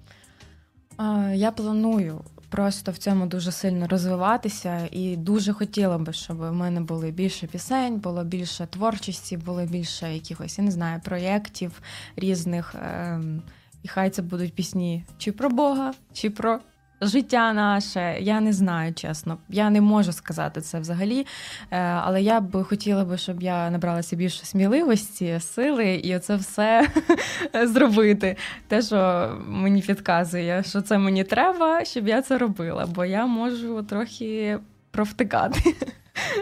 Я 1.34 1.50
планую 1.53 2.20
просто 2.50 2.92
в 2.92 2.98
цьому 2.98 3.26
дуже 3.26 3.53
сильно 3.53 3.88
розвиватися, 3.88 4.88
і 4.92 5.16
дуже 5.16 5.53
хотіла 5.53 5.98
би, 5.98 6.12
щоб 6.12 6.36
в 6.36 6.53
мене 6.53 6.80
було 6.80 7.11
більше 7.11 7.46
пісень, 7.46 7.98
було 7.98 8.24
більше 8.24 8.66
творчості, 8.66 9.36
було 9.36 9.66
більше 9.66 10.14
якихось, 10.14 10.59
я 10.59 10.64
не 10.64 10.70
знаю, 10.70 11.00
проєктів 11.05 11.82
різних. 12.16 12.74
ем, 12.74 13.42
І 13.83 13.89
хай 13.89 14.11
це 14.11 14.22
будуть 14.22 14.55
пісні 14.55 15.05
чи 15.18 15.33
про 15.33 15.51
Бога, 15.51 15.93
чи 16.12 16.30
про 16.30 16.61
життя 17.03 17.53
наше. 17.53 18.16
Я 18.20 18.41
не 18.41 18.53
знаю, 18.53 18.95
чесно. 18.95 19.39
Я 19.49 19.70
не 19.70 19.80
можу 19.80 20.12
сказати 20.12 20.61
це 20.61 20.80
взагалі. 20.80 21.26
Е, 21.70 21.78
Але 21.80 22.22
я 22.22 22.41
б 22.41 22.64
хотіла 22.64 23.05
би, 23.05 23.18
щоб 23.18 23.43
я 23.43 23.70
набралася 23.70 24.16
більше 24.16 24.47
сміливості, 24.47 25.41
сили 25.41 25.95
і 25.95 26.16
оце 26.16 26.37
все 26.37 26.89
зробити. 27.66 28.37
Те, 28.68 28.83
що 28.83 29.30
мені 29.47 29.83
підказує, 29.83 30.62
що 30.62 30.80
це 30.80 30.99
мені 30.99 31.24
треба, 31.24 31.85
щоб 31.85 32.09
я 32.09 32.22
це 32.22 32.39
робила, 32.39 32.87
бо 32.87 33.05
я 33.05 33.26
можу 33.26 33.83
трохи 33.83 34.59
провтикати. 34.93 35.74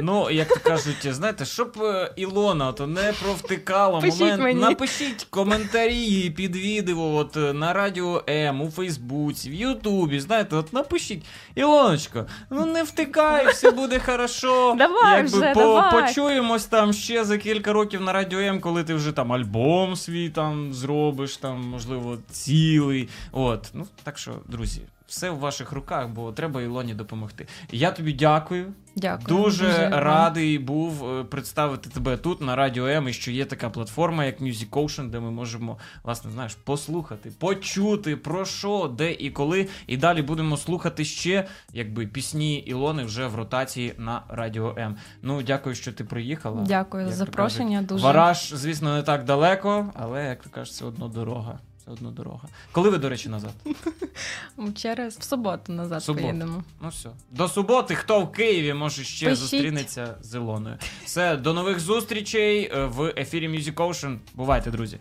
Ну, 0.03 0.31
як 0.31 0.49
то 0.49 0.61
кажуть, 0.71 1.07
знаєте, 1.15 1.45
щоб 1.45 1.79
е, 1.83 2.13
Ілона 2.17 2.73
то 2.73 2.87
не 2.87 3.13
провтикала 3.23 4.01
Пишіть 4.01 4.21
момент. 4.21 4.43
мені. 4.43 4.61
Напишіть 4.61 5.27
коментарі 5.31 6.31
під 6.31 6.57
відео 6.57 7.01
от, 7.15 7.37
на 7.55 7.73
радіо 7.73 8.25
М, 8.29 8.61
у 8.63 8.71
Фейсбуці, 8.71 9.51
в 9.51 9.55
Ютубі. 9.55 10.21
Знаєте, 10.21 10.57
от 10.57 10.73
напишіть, 10.73 11.25
Ілоночко, 11.55 12.27
ну 12.51 12.67
не 12.67 12.83
втикай, 12.83 13.53
все 13.53 13.71
буде 13.71 13.99
хорошо. 13.99 14.75
Давай 14.79 15.17
Якби 15.23 15.39
вже, 15.39 15.53
по, 15.53 15.61
давай. 15.61 15.91
почуємось 16.07 16.65
там 16.65 16.93
ще 16.93 17.25
за 17.25 17.39
кілька 17.39 17.73
років 17.73 18.01
на 18.01 18.13
радіо 18.13 18.39
М, 18.41 18.61
коли 18.61 18.85
ти 18.85 18.95
вже 18.95 19.13
там 19.13 19.33
альбом 19.33 19.97
свій 19.97 20.29
там 20.31 20.75
зробиш, 20.75 21.37
там, 21.37 21.61
можливо, 21.69 22.19
цілий. 22.31 23.09
От, 23.33 23.71
ну 23.75 23.87
так 24.03 24.19
що, 24.19 24.33
друзі. 24.49 24.81
Все 25.11 25.31
в 25.31 25.39
ваших 25.39 25.73
руках, 25.73 26.09
бо 26.09 26.33
треба 26.33 26.63
Ілоні 26.63 26.95
допомогти. 26.95 27.47
Я 27.73 27.91
тобі 27.91 28.13
дякую. 28.13 28.73
Дякую. 28.97 29.27
Дуже, 29.43 29.89
вам. 29.89 30.01
радий 30.01 30.59
був 30.59 31.11
е, 31.11 31.25
представити 31.25 31.91
тебе 31.91 32.17
тут 32.17 32.41
на 32.41 32.57
радіо 32.57 32.87
М, 32.87 33.09
і 33.09 33.13
що 33.13 33.31
є 33.31 33.45
така 33.45 33.71
платформа, 33.71 34.25
як 34.25 34.41
Music 34.41 34.71
Ocean, 34.71 35.11
де 35.11 35.21
ми 35.21 35.31
можемо, 35.31 35.79
власне, 36.05 36.31
знаєш, 36.31 36.55
послухати, 36.55 37.33
почути 37.39 38.17
про 38.17 38.45
що, 38.45 38.95
де 38.99 39.13
і 39.13 39.31
коли. 39.31 39.69
І 39.87 39.97
далі 39.97 40.23
будемо 40.23 40.57
слухати 40.57 41.05
ще 41.05 41.47
якби 41.73 42.07
пісні 42.07 42.59
Ілони 42.59 43.05
вже 43.05 43.27
в 43.27 43.35
ротації 43.35 43.95
на 43.99 44.23
радіо 44.29 44.75
М. 44.79 44.97
Ну, 45.23 45.43
дякую, 45.43 45.75
що 45.75 45.93
ти 45.93 46.05
приїхала. 46.05 46.63
Дякую 46.63 47.07
за 47.09 47.13
запрошення. 47.13 47.71
кажуть, 47.71 47.87
Дуже 47.87 48.05
Вараж, 48.05 48.53
звісно, 48.55 48.95
не 48.95 49.03
так 49.03 49.25
далеко, 49.25 49.93
але 49.95 50.25
як 50.25 50.43
ти 50.43 50.51
кажеш, 50.51 50.75
це 50.77 50.85
одно 50.85 51.09
дорога. 51.09 51.59
Це 51.91 51.95
одно 51.95 52.11
дорога. 52.11 52.49
Коли 52.73 52.91
ви, 52.91 52.99
до 52.99 53.09
речі, 53.09 53.29
назад? 53.29 53.53
через 54.75 55.19
в 55.19 55.23
суботу 55.23 55.73
назад 55.73 56.01
В 56.01 56.05
суботу. 56.05 56.27
поїдемо. 56.27 56.65
Ну 56.83 56.89
все. 56.89 57.09
До 57.31 57.49
суботи, 57.49 57.95
хто 57.95 58.21
в 58.21 58.33
Києві, 58.33 58.75
може 58.75 59.05
ще 59.05 59.27
Пишіть. 59.27 59.39
зустрінеться 59.39 60.15
з 60.23 60.35
Ілоною. 60.35 60.79
Все, 61.05 61.37
до 61.37 61.53
нових 61.55 61.81
зустрічей 61.81 62.71
е, 62.75 62.85
в 62.85 63.15
ефірі 63.17 63.49
Music 63.49 63.75
Ocean. 63.75 64.19
Бувайте, 64.35 64.71
друзі. 64.71 64.99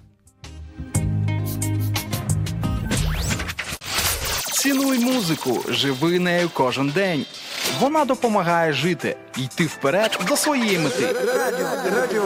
Цінуй 4.51 4.99
музику, 4.99 5.63
живи 5.69 6.19
нею 6.19 6.49
кожен 6.53 6.89
день. 6.89 7.25
Вона 7.79 8.05
допомагає 8.05 8.73
жити, 8.73 9.17
йти 9.37 9.65
вперед 9.65 10.19
до 10.27 10.37
своєї 10.37 10.79
мети. 10.79 11.13
Радіо, 11.13 11.67
радіо 12.01 12.23